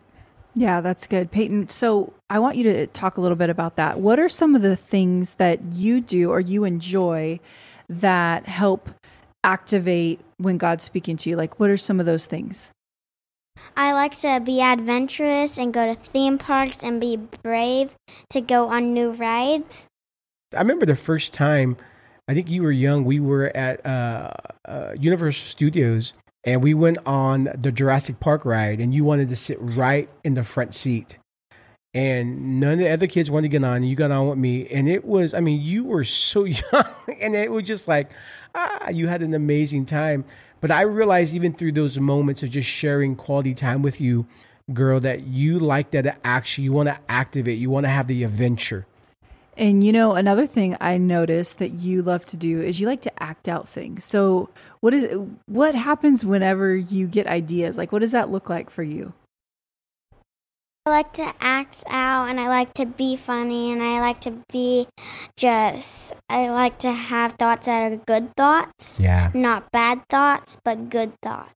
Yeah, 0.54 0.80
that's 0.80 1.08
good. 1.08 1.32
Payton, 1.32 1.68
so 1.68 2.12
I 2.30 2.38
want 2.38 2.56
you 2.56 2.62
to 2.64 2.86
talk 2.86 3.16
a 3.16 3.20
little 3.20 3.36
bit 3.36 3.50
about 3.50 3.74
that. 3.76 3.98
What 3.98 4.20
are 4.20 4.28
some 4.28 4.54
of 4.54 4.62
the 4.62 4.76
things 4.76 5.34
that 5.34 5.60
you 5.72 6.00
do 6.00 6.30
or 6.30 6.38
you 6.38 6.62
enjoy 6.64 7.40
that 7.88 8.46
help 8.46 8.88
activate 9.42 10.20
when 10.36 10.56
God's 10.56 10.84
speaking 10.84 11.16
to 11.18 11.30
you? 11.30 11.36
Like, 11.36 11.58
what 11.58 11.70
are 11.70 11.76
some 11.76 11.98
of 11.98 12.06
those 12.06 12.26
things? 12.26 12.70
I 13.76 13.92
like 13.92 14.16
to 14.18 14.40
be 14.40 14.60
adventurous 14.60 15.58
and 15.58 15.72
go 15.72 15.86
to 15.86 15.94
theme 15.94 16.38
parks 16.38 16.82
and 16.82 17.00
be 17.00 17.16
brave 17.16 17.96
to 18.30 18.40
go 18.40 18.68
on 18.68 18.94
new 18.94 19.10
rides. 19.10 19.86
I 20.54 20.58
remember 20.58 20.86
the 20.86 20.96
first 20.96 21.34
time, 21.34 21.76
I 22.28 22.34
think 22.34 22.50
you 22.50 22.62
were 22.62 22.72
young, 22.72 23.04
we 23.04 23.20
were 23.20 23.50
at 23.56 23.84
uh, 23.84 24.32
uh, 24.66 24.92
Universal 24.98 25.48
Studios 25.48 26.14
and 26.44 26.62
we 26.62 26.74
went 26.74 26.98
on 27.06 27.48
the 27.56 27.72
Jurassic 27.72 28.20
Park 28.20 28.44
ride, 28.44 28.80
and 28.80 28.94
you 28.94 29.02
wanted 29.04 29.30
to 29.30 29.36
sit 29.36 29.56
right 29.60 30.08
in 30.22 30.34
the 30.34 30.44
front 30.44 30.74
seat. 30.74 31.16
And 31.94 32.60
none 32.60 32.72
of 32.72 32.78
the 32.80 32.90
other 32.90 33.06
kids 33.06 33.30
wanted 33.30 33.50
to 33.50 33.58
get 33.58 33.64
on, 33.64 33.76
and 33.76 33.88
you 33.88 33.96
got 33.96 34.10
on 34.10 34.28
with 34.28 34.38
me. 34.38 34.66
And 34.68 34.88
it 34.88 35.04
was, 35.04 35.32
I 35.32 35.40
mean, 35.40 35.62
you 35.62 35.84
were 35.84 36.04
so 36.04 36.44
young, 36.44 36.84
and 37.20 37.34
it 37.34 37.50
was 37.50 37.64
just 37.64 37.88
like, 37.88 38.10
ah, 38.54 38.90
you 38.90 39.06
had 39.06 39.22
an 39.22 39.32
amazing 39.32 39.86
time. 39.86 40.24
But 40.64 40.70
I 40.70 40.80
realized 40.80 41.34
even 41.34 41.52
through 41.52 41.72
those 41.72 41.98
moments 41.98 42.42
of 42.42 42.48
just 42.48 42.66
sharing 42.66 43.16
quality 43.16 43.52
time 43.52 43.82
with 43.82 44.00
you, 44.00 44.24
girl, 44.72 44.98
that 45.00 45.26
you 45.26 45.58
like 45.58 45.90
that 45.90 46.18
action. 46.24 46.64
You 46.64 46.72
want 46.72 46.88
to 46.88 46.98
activate, 47.06 47.58
you 47.58 47.68
want 47.68 47.84
to 47.84 47.90
have 47.90 48.06
the 48.06 48.24
adventure. 48.24 48.86
And 49.58 49.84
you 49.84 49.92
know, 49.92 50.14
another 50.14 50.46
thing 50.46 50.74
I 50.80 50.96
noticed 50.96 51.58
that 51.58 51.72
you 51.80 52.00
love 52.00 52.24
to 52.24 52.38
do 52.38 52.62
is 52.62 52.80
you 52.80 52.86
like 52.86 53.02
to 53.02 53.22
act 53.22 53.46
out 53.46 53.68
things. 53.68 54.06
So, 54.06 54.48
what 54.80 54.94
is 54.94 55.06
what 55.44 55.74
happens 55.74 56.24
whenever 56.24 56.74
you 56.74 57.08
get 57.08 57.26
ideas? 57.26 57.76
Like 57.76 57.92
what 57.92 57.98
does 57.98 58.12
that 58.12 58.30
look 58.30 58.48
like 58.48 58.70
for 58.70 58.82
you? 58.82 59.12
I 60.86 60.90
like 60.90 61.14
to 61.14 61.32
act 61.40 61.82
out 61.86 62.28
and 62.28 62.38
I 62.38 62.48
like 62.48 62.74
to 62.74 62.84
be 62.84 63.16
funny 63.16 63.72
and 63.72 63.82
I 63.82 64.00
like 64.00 64.20
to 64.20 64.42
be 64.52 64.86
just, 65.34 66.12
I 66.28 66.50
like 66.50 66.76
to 66.80 66.92
have 66.92 67.32
thoughts 67.38 67.64
that 67.64 67.90
are 67.90 67.96
good 67.96 68.36
thoughts, 68.36 69.00
Yeah. 69.00 69.30
not 69.32 69.72
bad 69.72 70.06
thoughts, 70.10 70.58
but 70.62 70.90
good 70.90 71.14
thoughts. 71.22 71.54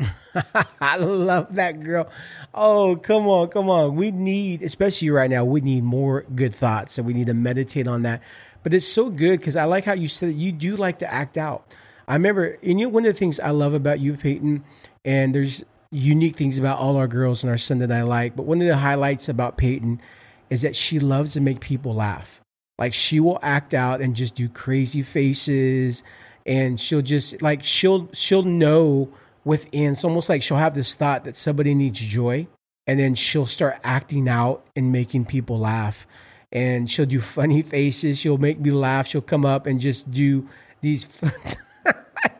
I 0.80 0.96
love 0.96 1.56
that 1.56 1.82
girl. 1.84 2.08
Oh, 2.54 2.96
come 2.96 3.26
on, 3.28 3.48
come 3.48 3.68
on. 3.68 3.96
We 3.96 4.12
need, 4.12 4.62
especially 4.62 5.10
right 5.10 5.28
now, 5.28 5.44
we 5.44 5.60
need 5.60 5.84
more 5.84 6.22
good 6.34 6.56
thoughts 6.56 6.96
and 6.96 7.06
we 7.06 7.12
need 7.12 7.26
to 7.26 7.34
meditate 7.34 7.86
on 7.86 8.00
that. 8.02 8.22
But 8.62 8.72
it's 8.72 8.88
so 8.88 9.10
good 9.10 9.40
because 9.40 9.56
I 9.56 9.64
like 9.64 9.84
how 9.84 9.92
you 9.92 10.08
said 10.08 10.30
it. 10.30 10.36
You 10.36 10.52
do 10.52 10.76
like 10.76 11.00
to 11.00 11.12
act 11.12 11.36
out. 11.36 11.66
I 12.08 12.14
remember, 12.14 12.56
and 12.62 12.80
you 12.80 12.86
know, 12.86 12.88
one 12.88 13.04
of 13.04 13.12
the 13.12 13.18
things 13.18 13.38
I 13.40 13.50
love 13.50 13.74
about 13.74 14.00
you, 14.00 14.16
Payton, 14.16 14.64
and 15.04 15.34
there's 15.34 15.64
unique 15.90 16.36
things 16.36 16.58
about 16.58 16.78
all 16.78 16.96
our 16.96 17.08
girls 17.08 17.42
and 17.42 17.50
our 17.50 17.58
son 17.58 17.78
that 17.80 17.92
I 17.92 18.02
like, 18.02 18.36
but 18.36 18.46
one 18.46 18.60
of 18.60 18.68
the 18.68 18.76
highlights 18.76 19.28
about 19.28 19.56
Payton 19.56 20.00
is 20.48 20.62
that 20.62 20.76
she 20.76 20.98
loves 20.98 21.32
to 21.34 21.40
make 21.40 21.60
people 21.60 21.94
laugh. 21.94 22.40
Like 22.78 22.94
she 22.94 23.20
will 23.20 23.38
act 23.42 23.74
out 23.74 24.00
and 24.00 24.16
just 24.16 24.34
do 24.34 24.48
crazy 24.48 25.02
faces 25.02 26.02
and 26.46 26.80
she'll 26.80 27.02
just 27.02 27.42
like 27.42 27.62
she'll 27.62 28.08
she'll 28.12 28.42
know 28.42 29.08
within 29.44 29.92
it's 29.92 30.04
almost 30.04 30.28
like 30.28 30.42
she'll 30.42 30.56
have 30.56 30.74
this 30.74 30.94
thought 30.94 31.24
that 31.24 31.36
somebody 31.36 31.74
needs 31.74 32.00
joy 32.00 32.46
and 32.86 32.98
then 32.98 33.14
she'll 33.14 33.46
start 33.46 33.78
acting 33.84 34.28
out 34.28 34.64
and 34.74 34.90
making 34.90 35.26
people 35.26 35.58
laugh 35.58 36.06
and 36.50 36.90
she'll 36.90 37.06
do 37.06 37.20
funny 37.20 37.60
faces 37.76 38.18
she'll 38.18 38.38
make 38.38 38.58
me 38.58 38.70
laugh 38.70 39.06
she'll 39.06 39.20
come 39.20 39.44
up 39.44 39.66
and 39.66 39.78
just 39.80 40.10
do 40.10 40.48
these 40.80 41.06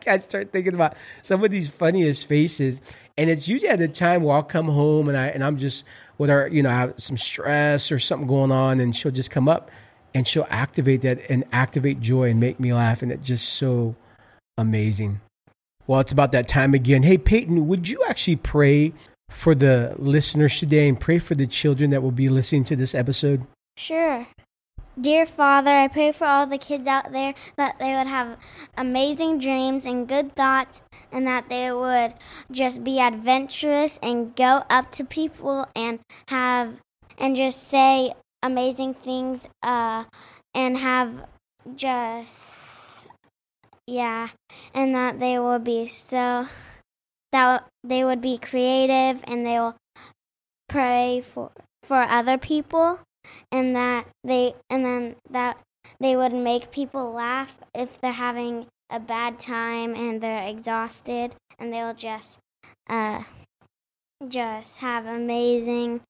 I 0.07 0.17
start 0.17 0.51
thinking 0.51 0.73
about 0.73 0.95
some 1.21 1.43
of 1.43 1.51
these 1.51 1.67
funniest 1.69 2.25
faces, 2.25 2.81
and 3.17 3.29
it's 3.29 3.47
usually 3.47 3.69
at 3.69 3.79
the 3.79 3.87
time 3.87 4.23
where 4.23 4.35
I'll 4.35 4.43
come 4.43 4.67
home 4.67 5.09
and 5.09 5.17
I 5.17 5.27
and 5.27 5.43
I'm 5.43 5.57
just 5.57 5.83
with 6.17 6.29
her, 6.29 6.47
you 6.47 6.63
know, 6.63 6.69
I 6.69 6.73
have 6.73 6.93
some 6.97 7.17
stress 7.17 7.91
or 7.91 7.99
something 7.99 8.27
going 8.27 8.51
on, 8.51 8.79
and 8.79 8.95
she'll 8.95 9.11
just 9.11 9.31
come 9.31 9.47
up 9.47 9.71
and 10.13 10.27
she'll 10.27 10.47
activate 10.49 11.01
that 11.01 11.19
and 11.29 11.45
activate 11.51 11.99
joy 11.99 12.29
and 12.29 12.39
make 12.39 12.59
me 12.59 12.73
laugh, 12.73 13.01
and 13.01 13.11
it's 13.11 13.25
just 13.25 13.53
so 13.53 13.95
amazing. 14.57 15.21
Well, 15.87 15.99
it's 15.99 16.11
about 16.11 16.31
that 16.33 16.47
time 16.47 16.73
again. 16.73 17.03
Hey, 17.03 17.17
Payton, 17.17 17.67
would 17.67 17.87
you 17.89 18.03
actually 18.07 18.35
pray 18.37 18.93
for 19.29 19.55
the 19.55 19.95
listeners 19.97 20.59
today 20.59 20.87
and 20.87 20.99
pray 20.99 21.19
for 21.19 21.35
the 21.35 21.47
children 21.47 21.89
that 21.91 22.03
will 22.03 22.11
be 22.11 22.29
listening 22.29 22.63
to 22.65 22.75
this 22.75 22.93
episode? 22.93 23.45
Sure. 23.77 24.27
Dear 25.01 25.25
Father, 25.25 25.71
I 25.71 25.87
pray 25.87 26.11
for 26.11 26.25
all 26.25 26.45
the 26.45 26.59
kids 26.59 26.85
out 26.85 27.11
there 27.11 27.33
that 27.55 27.79
they 27.79 27.95
would 27.95 28.05
have 28.05 28.37
amazing 28.77 29.39
dreams 29.39 29.83
and 29.83 30.07
good 30.07 30.35
thoughts, 30.35 30.81
and 31.11 31.25
that 31.25 31.49
they 31.49 31.71
would 31.71 32.13
just 32.51 32.83
be 32.83 32.99
adventurous 32.99 33.97
and 34.03 34.35
go 34.35 34.63
up 34.69 34.91
to 34.91 35.03
people 35.03 35.67
and 35.75 36.01
have 36.27 36.75
and 37.17 37.35
just 37.35 37.67
say 37.67 38.13
amazing 38.43 38.93
things, 38.93 39.47
uh, 39.63 40.03
and 40.53 40.77
have 40.77 41.25
just 41.75 43.07
yeah, 43.87 44.29
and 44.75 44.93
that 44.93 45.19
they 45.19 45.39
will 45.39 45.59
be 45.59 45.87
so 45.87 46.47
that 47.31 47.65
they 47.83 48.03
would 48.03 48.21
be 48.21 48.37
creative 48.37 49.23
and 49.23 49.47
they 49.47 49.57
will 49.57 49.75
pray 50.69 51.23
for 51.27 51.49
for 51.81 52.03
other 52.03 52.37
people 52.37 52.99
and 53.51 53.75
that 53.75 54.07
they 54.23 54.55
and 54.69 54.85
then 54.85 55.15
that 55.29 55.57
they 55.99 56.15
would 56.15 56.33
make 56.33 56.71
people 56.71 57.11
laugh 57.11 57.55
if 57.73 57.99
they're 58.01 58.11
having 58.11 58.67
a 58.89 58.99
bad 58.99 59.39
time 59.39 59.95
and 59.95 60.21
they're 60.21 60.47
exhausted 60.47 61.35
and 61.59 61.71
they'll 61.71 61.93
just 61.93 62.39
uh 62.89 63.23
just 64.27 64.77
have 64.77 65.05
amazing 65.05 66.01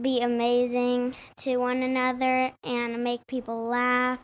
be 0.00 0.20
amazing 0.20 1.14
to 1.36 1.56
one 1.56 1.82
another 1.82 2.52
and 2.64 3.02
make 3.02 3.26
people 3.26 3.66
laugh 3.66 4.20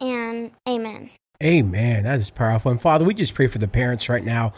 and 0.00 0.52
amen 0.68 1.10
Amen. 1.42 2.02
That 2.02 2.18
is 2.18 2.30
powerful. 2.30 2.72
And 2.72 2.82
Father, 2.82 3.04
we 3.04 3.14
just 3.14 3.34
pray 3.34 3.46
for 3.46 3.58
the 3.58 3.68
parents 3.68 4.08
right 4.08 4.24
now. 4.24 4.52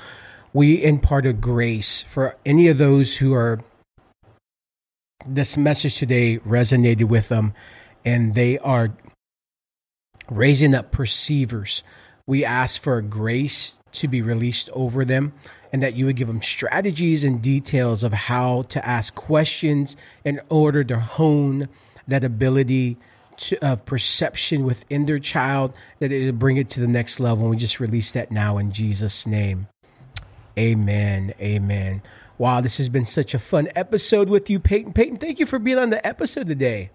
We 0.55 0.83
impart 0.83 1.27
a 1.27 1.35
grace 1.35 2.03
for 2.03 2.37
any 2.47 2.69
of 2.69 2.79
those 2.79 3.17
who 3.17 3.35
are 3.35 3.61
this 5.27 5.57
message 5.57 5.97
today 5.97 6.39
resonated 6.39 7.05
with 7.05 7.29
them 7.29 7.55
and 8.05 8.35
they 8.35 8.59
are 8.59 8.93
raising 10.31 10.75
up 10.75 10.91
perceivers. 10.91 11.83
We 12.27 12.45
ask 12.45 12.81
for 12.81 13.01
grace 13.03 13.79
to 13.93 14.09
be 14.09 14.23
released 14.23 14.71
over 14.73 15.05
them 15.05 15.33
and 15.73 15.83
that 15.83 15.95
you 15.95 16.07
would 16.07 16.17
give 16.17 16.29
them 16.29 16.43
strategies 16.43 17.25
and 17.25 17.43
details 17.43 18.03
of 18.03 18.13
how 18.13 18.63
to 18.63 18.85
ask 18.87 19.15
questions 19.15 19.97
in 20.25 20.41
order 20.49 20.85
to 20.85 20.99
hone 20.99 21.69
that 22.09 22.25
ability 22.25 22.97
to, 23.37 23.59
of 23.67 23.85
perception 23.85 24.65
within 24.65 25.07
their 25.07 25.19
child, 25.19 25.77
that 25.99 26.13
it 26.13 26.39
bring 26.39 26.57
it 26.57 26.71
to 26.71 26.81
the 26.81 26.89
next 26.89 27.21
level. 27.21 27.45
And 27.45 27.51
we 27.51 27.57
just 27.57 27.81
release 27.81 28.13
that 28.13 28.31
now 28.31 28.59
in 28.59 28.73
Jesus' 28.73 29.27
name. 29.27 29.69
Amen. 30.59 31.35
Amen. 31.41 32.03
Wow, 32.41 32.63
this 32.63 32.79
has 32.79 32.89
been 32.89 33.05
such 33.05 33.35
a 33.35 33.39
fun 33.39 33.69
episode 33.77 34.31
with 34.31 34.49
you, 34.49 34.59
Payton. 34.59 34.95
Payton, 34.95 35.19
thank 35.19 35.39
you 35.39 35.45
for 35.45 35.59
being 35.59 35.77
on 35.77 35.91
the 35.91 36.07
episode 36.07 36.47
today. 36.47 36.89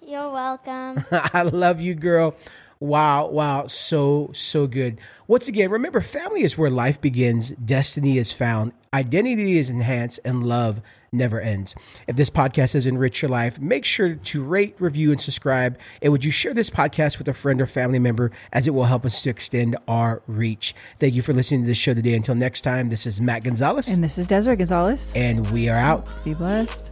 you're 0.00 0.30
welcome 0.30 1.04
I 1.10 1.42
love 1.42 1.80
you, 1.80 1.96
girl. 1.96 2.36
Wow, 2.78 3.26
wow, 3.26 3.66
so, 3.66 4.30
so 4.32 4.68
good. 4.68 5.00
Once 5.26 5.48
again, 5.48 5.72
remember, 5.72 6.00
family 6.02 6.44
is 6.44 6.56
where 6.56 6.70
life 6.70 7.00
begins, 7.00 7.50
destiny 7.50 8.16
is 8.16 8.30
found, 8.30 8.74
identity 8.94 9.58
is 9.58 9.70
enhanced, 9.70 10.20
and 10.24 10.46
love 10.46 10.80
never 11.12 11.40
ends. 11.40 11.74
If 12.06 12.16
this 12.16 12.30
podcast 12.30 12.72
has 12.72 12.86
enriched 12.86 13.20
your 13.20 13.28
life, 13.30 13.60
make 13.60 13.84
sure 13.84 14.14
to 14.14 14.42
rate, 14.42 14.74
review, 14.78 15.10
and 15.12 15.20
subscribe. 15.20 15.78
And 16.00 16.10
would 16.10 16.24
you 16.24 16.30
share 16.30 16.54
this 16.54 16.70
podcast 16.70 17.18
with 17.18 17.28
a 17.28 17.34
friend 17.34 17.60
or 17.60 17.66
family 17.66 17.98
member 17.98 18.30
as 18.54 18.66
it 18.66 18.70
will 18.70 18.84
help 18.84 19.04
us 19.04 19.20
to 19.22 19.30
extend 19.30 19.76
our 19.88 20.22
reach? 20.26 20.74
Thank 20.98 21.14
you 21.14 21.20
for 21.20 21.34
listening 21.34 21.62
to 21.62 21.66
this 21.66 21.76
show 21.76 21.92
today. 21.92 22.14
Until 22.14 22.34
next 22.34 22.62
time, 22.62 22.88
this 22.88 23.06
is 23.06 23.20
Matt 23.20 23.44
Gonzales, 23.44 23.88
And 23.88 24.02
this 24.02 24.16
is 24.16 24.26
Desiree 24.26 24.56
Gonzales. 24.56 25.12
and 25.14 25.50
we 25.50 25.68
are 25.68 25.76
out. 25.78 26.06
Be 26.24 26.32
blessed. 26.32 26.91